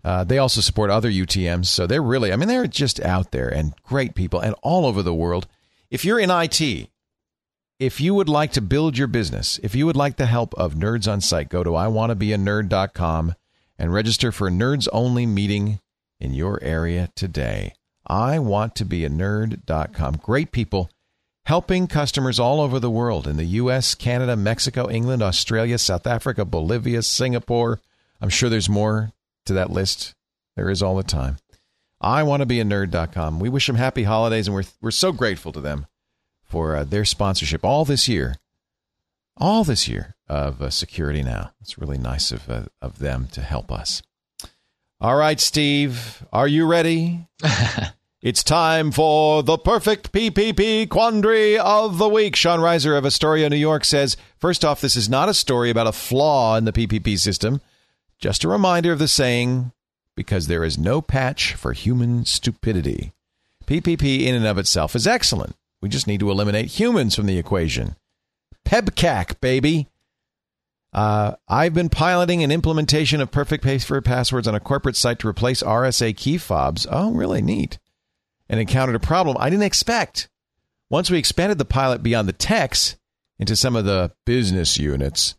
[0.03, 3.47] Uh, they also support other UTMs, so they're really, I mean, they're just out there
[3.47, 5.47] and great people and all over the world.
[5.89, 6.89] If you're in IT
[7.79, 10.75] if you would like to build your business, if you would like the help of
[10.75, 13.35] Nerds on Site, go to iwanttobeanerd.com
[13.77, 15.79] and register for a Nerds Only meeting
[16.19, 17.73] in your area today.
[18.07, 20.17] I want to be a nerd.com.
[20.17, 20.89] Great people
[21.45, 26.45] helping customers all over the world in the US, Canada, Mexico, England, Australia, South Africa,
[26.45, 27.81] Bolivia, Singapore.
[28.21, 29.11] I'm sure there's more
[29.45, 30.13] to that list.
[30.55, 31.37] There is all the time.
[31.99, 33.39] I want to be a nerd.com.
[33.39, 35.87] We wish them happy holidays and we're we're so grateful to them
[36.45, 38.35] for uh, their sponsorship all this year,
[39.37, 41.51] all this year of uh, Security Now.
[41.61, 44.01] It's really nice of uh, of them to help us.
[45.01, 47.27] All right, Steve, are you ready?
[48.25, 52.35] It's time for the perfect PPP quandary of the week.
[52.35, 55.85] Sean Reiser of Astoria, New York says First off, this is not a story about
[55.85, 57.61] a flaw in the PPP system.
[58.17, 59.73] Just a reminder of the saying,
[60.15, 63.13] because there is no patch for human stupidity.
[63.67, 65.55] PPP in and of itself is excellent.
[65.81, 67.95] We just need to eliminate humans from the equation.
[68.65, 69.87] PEBCAK, baby.
[70.91, 75.27] Uh, I've been piloting an implementation of perfect paper passwords on a corporate site to
[75.27, 76.87] replace RSA key fobs.
[76.89, 77.79] Oh, really neat.
[78.47, 80.29] And encountered a problem I didn't expect.
[80.89, 82.95] Once we expanded the pilot beyond the techs
[83.37, 85.35] into some of the business units,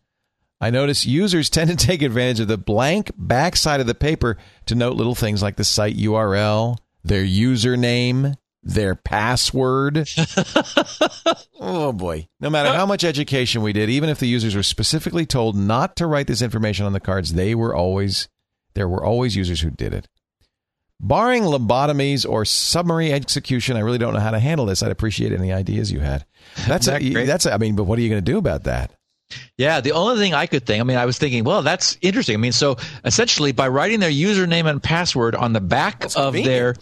[0.61, 4.75] I noticed users tend to take advantage of the blank backside of the paper to
[4.75, 8.35] note little things like the site URL, their username,
[8.67, 10.09] their password.
[11.59, 12.27] oh boy.
[12.39, 15.95] No matter how much education we did, even if the users were specifically told not
[15.95, 18.27] to write this information on the cards, they were always
[18.73, 20.07] there were always users who did it.
[20.99, 24.83] Barring lobotomies or summary execution, I really don't know how to handle this.
[24.83, 26.25] I'd appreciate any ideas you had.
[26.67, 28.93] That's a, that's a, I mean, but what are you going to do about that?
[29.57, 32.35] Yeah, the only thing I could think, I mean, I was thinking, well, that's interesting.
[32.35, 36.33] I mean, so essentially by writing their username and password on the back that's of
[36.33, 36.47] convenient.
[36.47, 36.75] their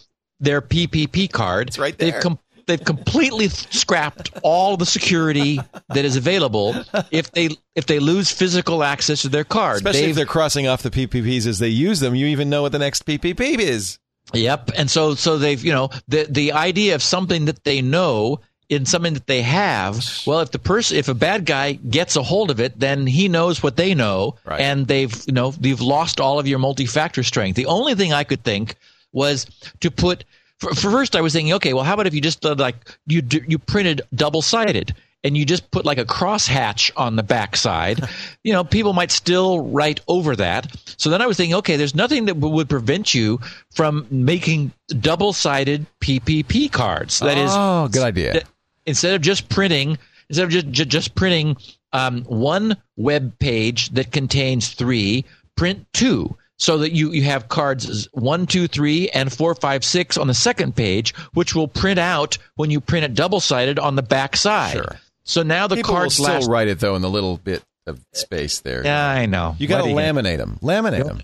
[0.45, 1.67] their PPP card.
[1.67, 2.11] It's right there.
[2.11, 6.75] They've, com- they've completely scrapped all the security that is available
[7.11, 9.77] if they if they lose physical access to their card.
[9.77, 12.61] Especially they've, if they're crossing off the PPPs as they use them, you even know
[12.61, 13.99] what the next PPP is.
[14.33, 18.39] Yep, and so so they've you know the the idea of something that they know
[18.69, 20.03] in something that they have.
[20.25, 23.27] Well, if the person if a bad guy gets a hold of it, then he
[23.27, 24.59] knows what they know, right.
[24.59, 27.55] and they've you know they've lost all of your multi-factor strength.
[27.55, 28.75] The only thing I could think
[29.15, 29.47] was
[29.79, 30.25] to put.
[30.59, 32.75] For, for first, I was thinking, okay, well, how about if you just uh, like
[33.07, 34.93] you you printed double sided
[35.23, 38.07] and you just put like a crosshatch on the backside,
[38.43, 40.67] you know, people might still write over that.
[40.97, 43.39] So then I was thinking, okay, there's nothing that would prevent you
[43.73, 47.19] from making double sided PPP cards.
[47.19, 48.43] That is, oh, good idea.
[48.85, 49.97] Instead of just printing,
[50.29, 51.57] instead of just just, just printing
[51.91, 58.07] um, one web page that contains three, print two so that you, you have cards
[58.13, 62.37] one, two, three, and four, five, six on the second page, which will print out
[62.55, 64.73] when you print it double sided on the back side.
[64.73, 64.95] Sure.
[65.23, 66.49] So now the People cards will still last.
[66.49, 68.83] write it though in the little bit of space there.
[68.85, 69.55] Yeah, I know.
[69.59, 70.57] You got to laminate them.
[70.61, 71.07] Laminate Yep.
[71.07, 71.21] them.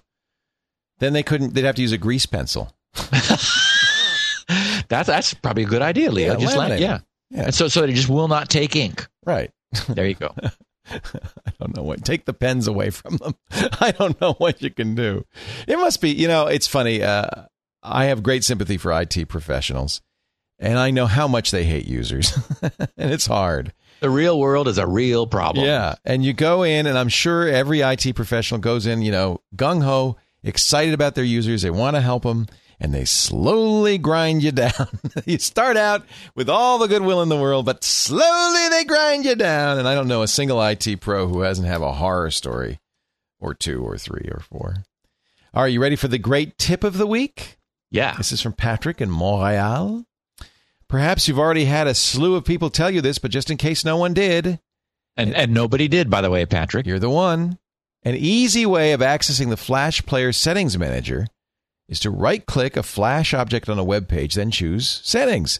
[0.99, 1.53] Then they couldn't.
[1.53, 2.73] They'd have to use a grease pencil.
[4.89, 6.33] That's that's probably a good idea, Leo.
[6.33, 6.99] Yeah, just la- laminate yeah.
[7.29, 7.43] Yeah.
[7.45, 9.07] And so so it just will not take ink.
[9.25, 9.49] Right.
[9.87, 10.35] There you go.
[10.91, 12.03] I don't know what.
[12.03, 13.35] Take the pens away from them.
[13.79, 15.25] I don't know what you can do.
[15.67, 16.09] It must be.
[16.11, 17.03] You know, it's funny.
[17.03, 17.27] Uh,
[17.83, 20.01] I have great sympathy for IT professionals,
[20.59, 23.73] and I know how much they hate users, and it's hard.
[23.99, 25.65] the real world is a real problem.
[25.65, 29.41] Yeah, and you go in, and I'm sure every IT professional goes in, you know,
[29.55, 31.61] gung ho, excited about their users.
[31.61, 32.47] They want to help them,
[32.81, 34.87] and they slowly grind you down.
[35.25, 36.03] you start out
[36.35, 39.77] with all the goodwill in the world, but slowly they grind you down.
[39.77, 42.79] And I don't know a single IT pro who hasn't have a horror story,
[43.39, 44.77] or two, or three, or four.
[45.53, 47.57] Are you ready for the great tip of the week?
[47.91, 48.15] Yeah.
[48.17, 50.03] This is from Patrick in Montreal.
[50.87, 53.85] Perhaps you've already had a slew of people tell you this, but just in case
[53.85, 54.59] no one did,
[55.15, 56.87] And and nobody did, by the way, Patrick.
[56.87, 57.59] you're the one.
[58.03, 61.27] An easy way of accessing the Flash Player Settings Manager
[61.91, 65.59] is to right click a Flash object on a web page, then choose Settings,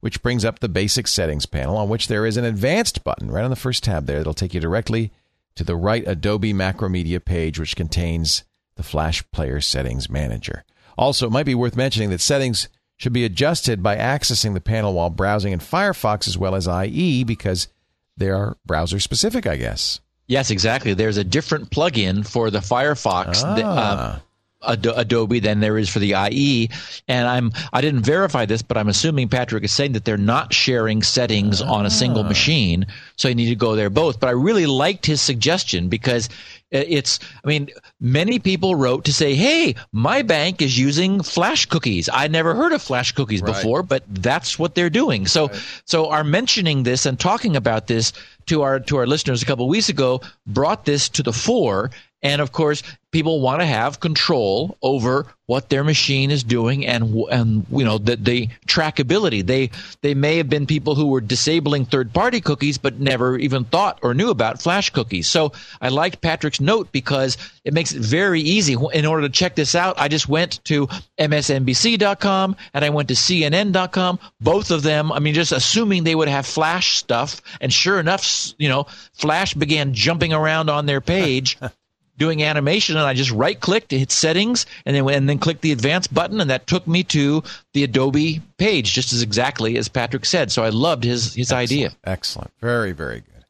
[0.00, 3.44] which brings up the basic settings panel on which there is an advanced button right
[3.44, 5.12] on the first tab there that'll take you directly
[5.54, 8.44] to the right Adobe Macromedia page, which contains
[8.76, 10.64] the Flash Player Settings Manager.
[10.96, 14.94] Also, it might be worth mentioning that settings should be adjusted by accessing the panel
[14.94, 17.68] while browsing in Firefox as well as IE because
[18.16, 20.00] they are browser specific, I guess.
[20.26, 20.94] Yes, exactly.
[20.94, 23.48] There's a different plugin for the Firefox Ah.
[23.54, 24.22] uh, Ado-
[24.62, 26.68] Adobe than there is for the IE,
[27.06, 30.52] and I'm I didn't verify this, but I'm assuming Patrick is saying that they're not
[30.52, 32.28] sharing settings on a single Ah.
[32.28, 32.86] machine,
[33.16, 34.18] so you need to go there both.
[34.18, 36.28] But I really liked his suggestion because
[36.72, 37.68] it's I mean
[38.00, 42.08] many people wrote to say, "Hey, my bank is using Flash cookies.
[42.12, 43.54] I never heard of Flash cookies Right.
[43.54, 45.50] before, but that's what they're doing." So
[45.84, 48.12] so our mentioning this and talking about this
[48.46, 51.90] to our to our listeners a couple of weeks ago brought this to the fore
[52.22, 57.14] and of course people want to have control over what their machine is doing and
[57.30, 59.44] and you know the, the trackability.
[59.44, 59.70] They
[60.02, 63.98] they may have been people who were disabling third party cookies but never even thought
[64.02, 65.28] or knew about flash cookies.
[65.28, 68.76] So i liked patrick's note because it makes it very easy.
[68.92, 70.86] In order to check this out i just went to
[71.18, 76.28] msnbc.com and i went to cnn.com both of them i mean just assuming they would
[76.28, 81.58] have flash stuff and sure enough you know flash began jumping around on their page
[82.18, 85.60] doing animation, and I just right clicked to hit settings, and then and then click
[85.60, 87.42] the advanced button, and that took me to
[87.72, 90.52] the Adobe page, just as exactly as Patrick said.
[90.52, 91.62] So I loved his his Excellent.
[91.62, 91.90] idea.
[92.04, 92.50] Excellent.
[92.60, 93.44] Very, very good.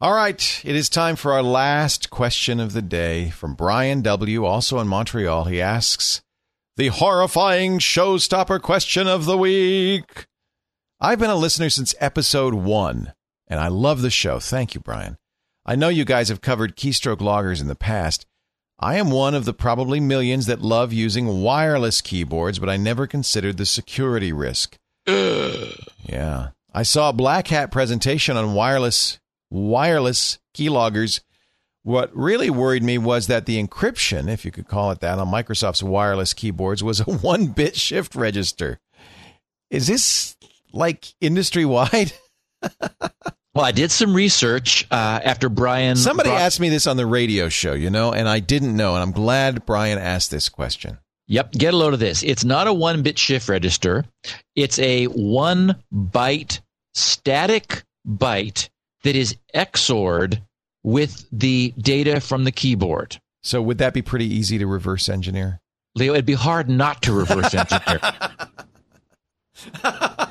[0.00, 0.62] All right.
[0.64, 4.86] It is time for our last question of the day from Brian W., also in
[4.88, 5.44] Montreal.
[5.44, 6.22] He asks
[6.76, 10.26] the horrifying showstopper question of the week.
[11.00, 13.12] I've been a listener since episode one,
[13.48, 14.38] and I love the show.
[14.38, 15.16] Thank you, Brian.
[15.68, 18.24] I know you guys have covered keystroke loggers in the past.
[18.80, 23.06] I am one of the probably millions that love using wireless keyboards, but I never
[23.06, 24.78] considered the security risk.
[25.06, 26.48] yeah.
[26.72, 31.20] I saw a Black Hat presentation on wireless wireless keyloggers.
[31.82, 35.28] What really worried me was that the encryption, if you could call it that, on
[35.28, 38.80] Microsoft's wireless keyboards was a one bit shift register.
[39.68, 40.34] Is this
[40.72, 42.14] like industry wide?
[43.58, 45.96] Well, I did some research uh, after Brian.
[45.96, 48.94] Somebody brought- asked me this on the radio show, you know, and I didn't know.
[48.94, 50.98] And I'm glad Brian asked this question.
[51.26, 52.22] Yep, get a load of this.
[52.22, 54.04] It's not a one bit shift register,
[54.54, 56.60] it's a one byte
[56.94, 58.68] static byte
[59.02, 60.40] that is XORed
[60.84, 63.20] with the data from the keyboard.
[63.42, 65.58] So, would that be pretty easy to reverse engineer?
[65.96, 67.98] Leo, it'd be hard not to reverse engineer.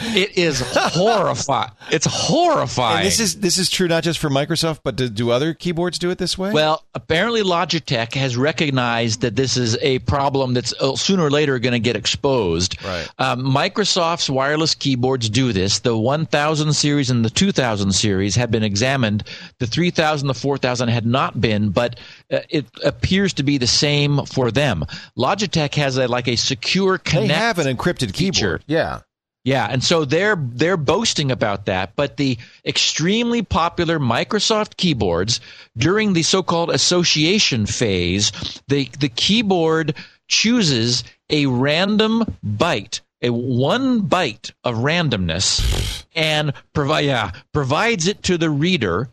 [0.00, 1.70] it is horrifying.
[1.90, 2.98] It's horrifying.
[2.98, 5.98] And this is this is true not just for Microsoft, but do, do other keyboards
[5.98, 6.52] do it this way?
[6.52, 11.58] Well, apparently Logitech has recognized that this is a problem that's uh, sooner or later
[11.58, 12.82] going to get exposed.
[12.84, 13.08] Right.
[13.18, 15.78] Um, Microsoft's wireless keyboards do this.
[15.78, 19.24] The 1000 series and the 2000 series have been examined.
[19.58, 21.98] The 3000, the 4000 had not been, but
[22.30, 24.84] uh, it appears to be the same for them.
[25.16, 28.58] Logitech has a like a secure they have an encrypted feature.
[28.58, 28.64] keyboard.
[28.66, 29.00] Yeah.
[29.48, 32.36] Yeah, and so they're they're boasting about that, but the
[32.66, 35.40] extremely popular Microsoft keyboards
[35.74, 38.30] during the so-called association phase,
[38.68, 39.94] the the keyboard
[40.28, 48.36] chooses a random byte, a one byte of randomness and provide yeah, provides it to
[48.36, 49.08] the reader,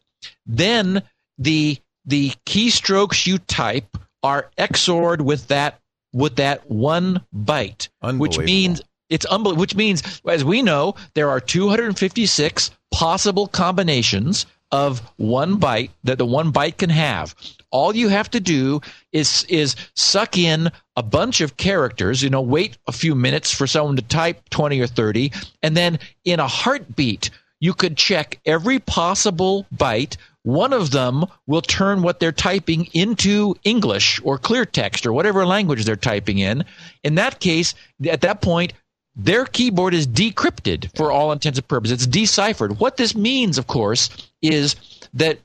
[0.46, 1.02] then
[1.38, 5.80] the the keystrokes you type are XORed with that
[6.12, 9.62] with that one byte, which means it's unbelievable.
[9.62, 16.26] Which means, as we know, there are 256 possible combinations of one byte that the
[16.26, 17.36] one byte can have.
[17.72, 18.82] All you have to do
[19.12, 22.24] is is suck in a bunch of characters.
[22.24, 25.32] You know, wait a few minutes for someone to type 20 or 30,
[25.62, 27.30] and then in a heartbeat,
[27.60, 30.18] you could check every possible byte.
[30.44, 35.46] One of them will turn what they're typing into English or clear text or whatever
[35.46, 36.66] language they're typing in.
[37.04, 37.74] In that case,
[38.08, 38.74] at that point,
[39.16, 41.94] their keyboard is decrypted for all intents and purposes.
[41.94, 42.80] It's deciphered.
[42.80, 44.10] What this means, of course,
[44.42, 44.76] is
[45.14, 45.40] that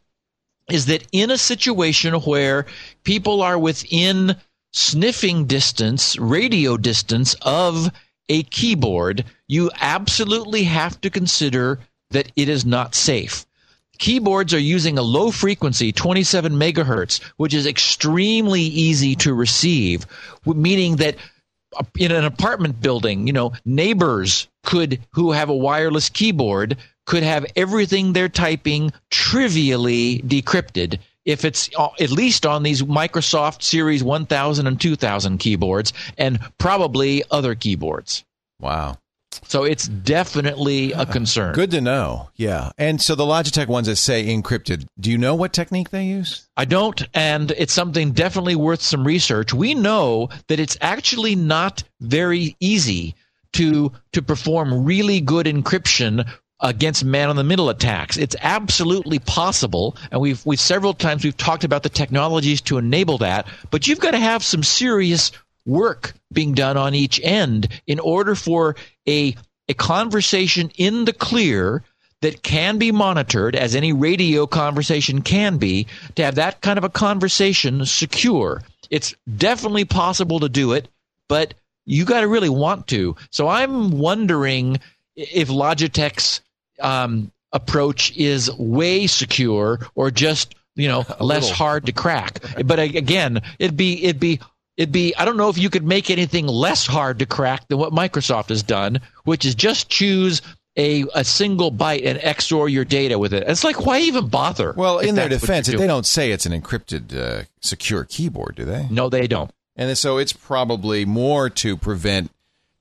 [0.68, 2.66] is that in a situation where
[3.02, 4.36] people are within
[4.72, 7.90] sniffing distance, radio distance of
[8.28, 13.46] a keyboard, you absolutely have to consider that it is not safe.
[13.98, 20.06] Keyboards are using a low frequency, 27 megahertz, which is extremely easy to receive,
[20.46, 21.16] meaning that
[21.98, 27.44] in an apartment building, you know, neighbors could who have a wireless keyboard could have
[27.56, 34.66] everything they're typing trivially decrypted if it's uh, at least on these Microsoft Series 1000
[34.66, 38.24] and 2000 keyboards and probably other keyboards.
[38.60, 38.96] Wow.
[39.44, 41.54] So it's definitely a ah, concern.
[41.54, 42.30] Good to know.
[42.36, 42.70] Yeah.
[42.78, 46.48] And so the Logitech ones that say encrypted, do you know what technique they use?
[46.56, 49.52] I don't, and it's something definitely worth some research.
[49.52, 53.14] We know that it's actually not very easy
[53.52, 56.28] to to perform really good encryption
[56.60, 58.16] against man in the middle attacks.
[58.16, 63.18] It's absolutely possible, and we've we've several times we've talked about the technologies to enable
[63.18, 65.32] that, but you've got to have some serious
[65.66, 68.76] work being done on each end in order for
[69.08, 69.36] a
[69.68, 71.84] a conversation in the clear
[72.22, 75.86] that can be monitored as any radio conversation can be
[76.16, 78.62] to have that kind of a conversation secure.
[78.90, 80.88] It's definitely possible to do it,
[81.28, 81.54] but
[81.86, 83.16] you got to really want to.
[83.30, 84.80] So I'm wondering
[85.16, 86.40] if Logitech's
[86.80, 91.56] um, approach is way secure or just you know less little.
[91.56, 92.40] hard to crack.
[92.64, 94.40] But again, it'd be it'd be
[94.80, 97.76] it'd be I don't know if you could make anything less hard to crack than
[97.76, 100.40] what Microsoft has done, which is just choose
[100.76, 103.44] a, a single byte and XOR your data with it.
[103.46, 104.72] It's like why even bother?
[104.74, 108.88] Well, in their defense, they don't say it's an encrypted uh, secure keyboard, do they?
[108.90, 109.50] No, they don't.
[109.76, 112.30] And so it's probably more to prevent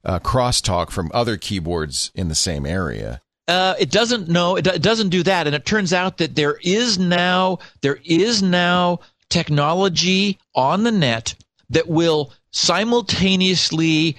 [0.06, 3.22] uh, crosstalk from other keyboards in the same area.
[3.48, 4.56] Uh, it doesn't know.
[4.56, 8.00] It, do- it doesn't do that, and it turns out that there is now there
[8.06, 9.00] is now
[9.30, 11.36] technology on the net
[11.70, 14.18] that will simultaneously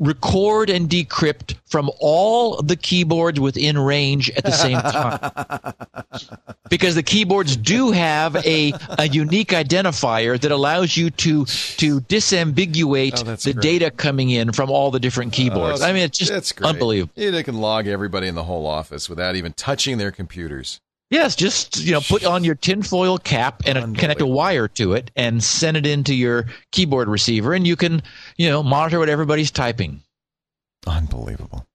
[0.00, 5.72] record and decrypt from all the keyboards within range at the same time.
[6.68, 13.20] because the keyboards do have a, a unique identifier that allows you to to disambiguate
[13.20, 13.62] Oh, the great.
[13.62, 15.80] data coming in from all the different oh, keyboards.
[15.80, 16.68] Oh, I mean, it's just that's great.
[16.70, 17.12] unbelievable.
[17.14, 20.80] Yeah, they can log everybody in the whole office without even touching their computers.
[21.14, 24.94] Yes, just you know, put on your tinfoil cap and a, connect a wire to
[24.94, 28.02] it, and send it into your keyboard receiver, and you can
[28.36, 30.02] you know monitor what everybody's typing.
[30.88, 31.68] Unbelievable.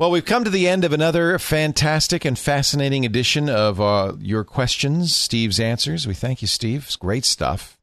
[0.00, 4.42] Well, we've come to the end of another fantastic and fascinating edition of uh, your
[4.42, 6.04] questions, Steve's answers.
[6.04, 6.86] We thank you, Steve.
[6.86, 7.78] It's great stuff.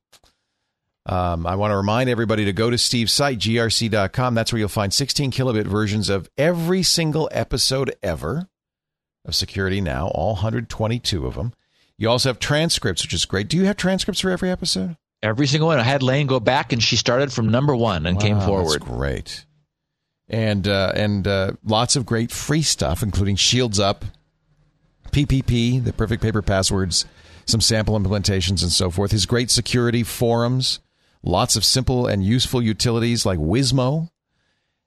[1.05, 4.35] Um, I want to remind everybody to go to Steve's site, grc.com.
[4.35, 8.49] That's where you'll find 16 kilobit versions of every single episode ever
[9.25, 11.53] of Security Now, all 122 of them.
[11.97, 13.47] You also have transcripts, which is great.
[13.47, 14.97] Do you have transcripts for every episode?
[15.21, 15.79] Every single one.
[15.79, 18.81] I had Elaine go back, and she started from number one and came forward.
[18.81, 19.45] That's great.
[20.27, 24.03] And uh, and uh, lots of great free stuff, including Shields Up,
[25.11, 27.05] PPP, the Perfect Paper Passwords,
[27.45, 29.11] some sample implementations, and so forth.
[29.11, 30.79] His great security forums,
[31.21, 34.09] lots of simple and useful utilities like Wizmo,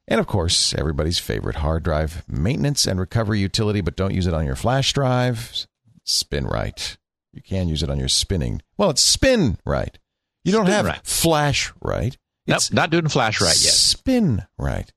[0.09, 3.81] and of course, everybody's favorite hard drive maintenance and recovery utility.
[3.81, 5.67] But don't use it on your flash drive.
[6.07, 6.97] SpinRite.
[7.33, 8.63] You can use it on your spinning.
[8.79, 9.97] Well, it's SpinRite.
[10.45, 11.01] You don't Spin have right.
[11.05, 12.17] flash right.
[12.47, 13.73] Nope, It's not doing flash right yet.
[13.73, 14.91] Spin right.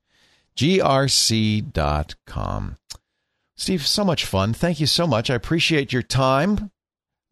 [0.56, 1.66] grc.com.
[3.56, 4.54] Steve, so much fun.
[4.54, 5.28] Thank you so much.
[5.28, 6.70] I appreciate your time.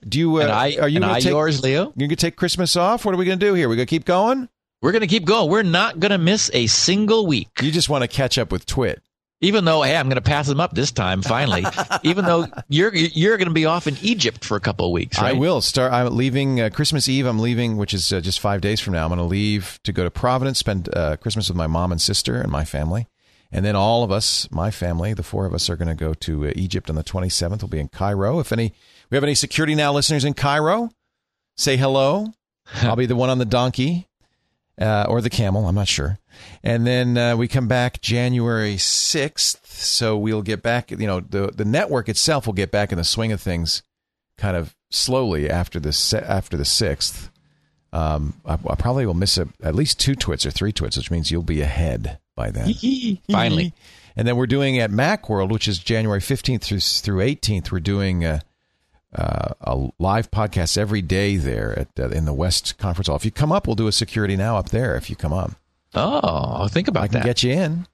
[0.07, 1.87] Do you uh, I, are you and gonna I take, yours, Leo.
[1.97, 3.05] you going to take Christmas off?
[3.05, 3.69] What are we going to do here?
[3.69, 4.49] We going to keep going?
[4.81, 5.51] We're going to keep going.
[5.51, 7.49] We're not going to miss a single week.
[7.61, 9.03] You just want to catch up with Twit.
[9.41, 11.23] Even though, hey, I'm going to pass them up this time.
[11.23, 11.65] Finally,
[12.03, 15.17] even though you're you're going to be off in Egypt for a couple of weeks,
[15.17, 15.37] right?
[15.37, 15.93] I will start.
[15.93, 17.25] I'm leaving uh, Christmas Eve.
[17.25, 19.05] I'm leaving, which is uh, just five days from now.
[19.05, 22.01] I'm going to leave to go to Providence, spend uh, Christmas with my mom and
[22.01, 23.07] sister and my family,
[23.53, 26.15] and then all of us, my family, the four of us, are going to go
[26.15, 27.63] to uh, Egypt on the 27th.
[27.63, 28.41] We'll be in Cairo.
[28.41, 28.73] If any,
[29.09, 30.91] we have any Security Now listeners in Cairo,
[31.57, 32.33] say hello.
[32.83, 34.08] I'll be the one on the donkey
[34.79, 35.67] uh, or the camel.
[35.67, 36.19] I'm not sure.
[36.63, 39.67] And then uh, we come back January 6th.
[39.67, 43.05] So we'll get back, you know, the, the network itself will get back in the
[43.05, 43.83] swing of things
[44.37, 47.31] kind of slowly after the, after the 6th.
[47.93, 51.11] Um, I, I probably will miss a, at least two twits or three twits, which
[51.11, 52.69] means you'll be ahead by then.
[53.31, 53.73] Finally,
[54.17, 58.25] And then we're doing at Macworld, which is January 15th through, through 18th, we're doing
[58.25, 58.41] uh,
[59.15, 63.17] uh, a live podcast every day there at uh, in the West Conference Hall.
[63.17, 64.97] If you come up, we'll do a security now up there.
[64.97, 65.53] If you come up,
[65.95, 67.25] oh, I'll think about I can that.
[67.25, 67.87] get you in.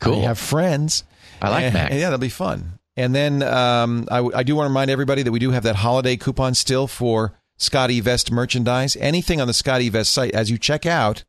[0.00, 0.22] Cool.
[0.22, 1.04] Have friends.
[1.42, 1.90] I like and, Mac.
[1.90, 2.78] and yeah, that'll be fun.
[2.96, 5.64] And then um, I, w- I do want to remind everybody that we do have
[5.64, 8.96] that holiday coupon still for ScotteVest merchandise.
[8.96, 11.24] Anything on the ScotteVest site, as you check out,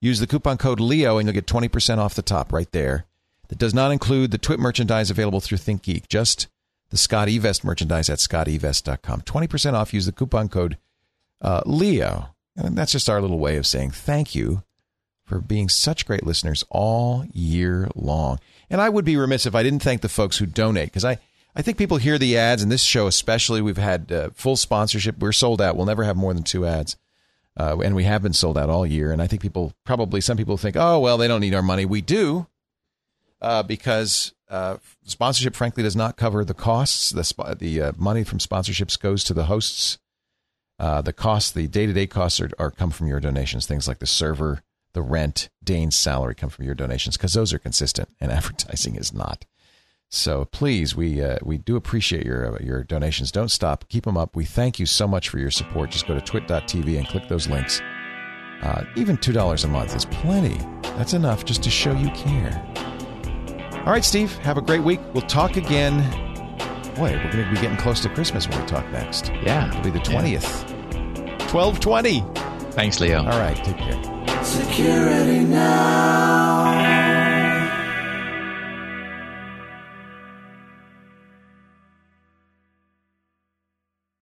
[0.00, 3.06] use the coupon code Leo and you'll get 20% off the top right there.
[3.48, 6.48] That does not include the Twit merchandise available through ThinkGeek, just
[6.94, 9.22] the ScotteVest merchandise at scottevest.com.
[9.22, 9.92] 20% off.
[9.92, 10.78] Use the coupon code
[11.40, 12.28] uh, Leo.
[12.56, 14.62] And that's just our little way of saying thank you
[15.24, 18.38] for being such great listeners all year long.
[18.70, 21.18] And I would be remiss if I didn't thank the folks who donate because I,
[21.56, 25.18] I think people hear the ads, and this show especially, we've had uh, full sponsorship.
[25.18, 25.76] We're sold out.
[25.76, 26.96] We'll never have more than two ads.
[27.56, 29.10] Uh, and we have been sold out all year.
[29.10, 31.86] And I think people, probably some people think, oh, well, they don't need our money.
[31.86, 32.46] We do
[33.40, 37.10] uh, because uh, sponsorship, frankly, does not cover the costs.
[37.10, 39.98] The, sp- the uh, money from sponsorships goes to the hosts.
[40.78, 43.66] Uh, the costs, the day to day costs, are, are come from your donations.
[43.66, 44.62] Things like the server,
[44.92, 49.12] the rent, Dane's salary come from your donations because those are consistent, and advertising is
[49.12, 49.44] not.
[50.10, 53.32] So please, we uh, we do appreciate your uh, your donations.
[53.32, 53.88] Don't stop.
[53.88, 54.36] Keep them up.
[54.36, 55.90] We thank you so much for your support.
[55.90, 57.80] Just go to twit.tv and click those links.
[58.62, 60.58] Uh, even two dollars a month is plenty.
[60.96, 62.93] That's enough just to show you care.
[63.86, 64.32] All right, Steve.
[64.38, 65.00] Have a great week.
[65.12, 65.98] We'll talk again.
[66.94, 69.30] Boy, we're going to be getting close to Christmas when we talk next.
[69.42, 69.68] Yeah.
[69.68, 70.04] It'll be the Yeah.
[70.04, 71.48] twentieth.
[71.48, 72.24] Twelve twenty.
[72.70, 73.18] Thanks, Leo.
[73.18, 73.56] All right.
[73.56, 74.42] Take care.
[74.44, 76.93] Security now.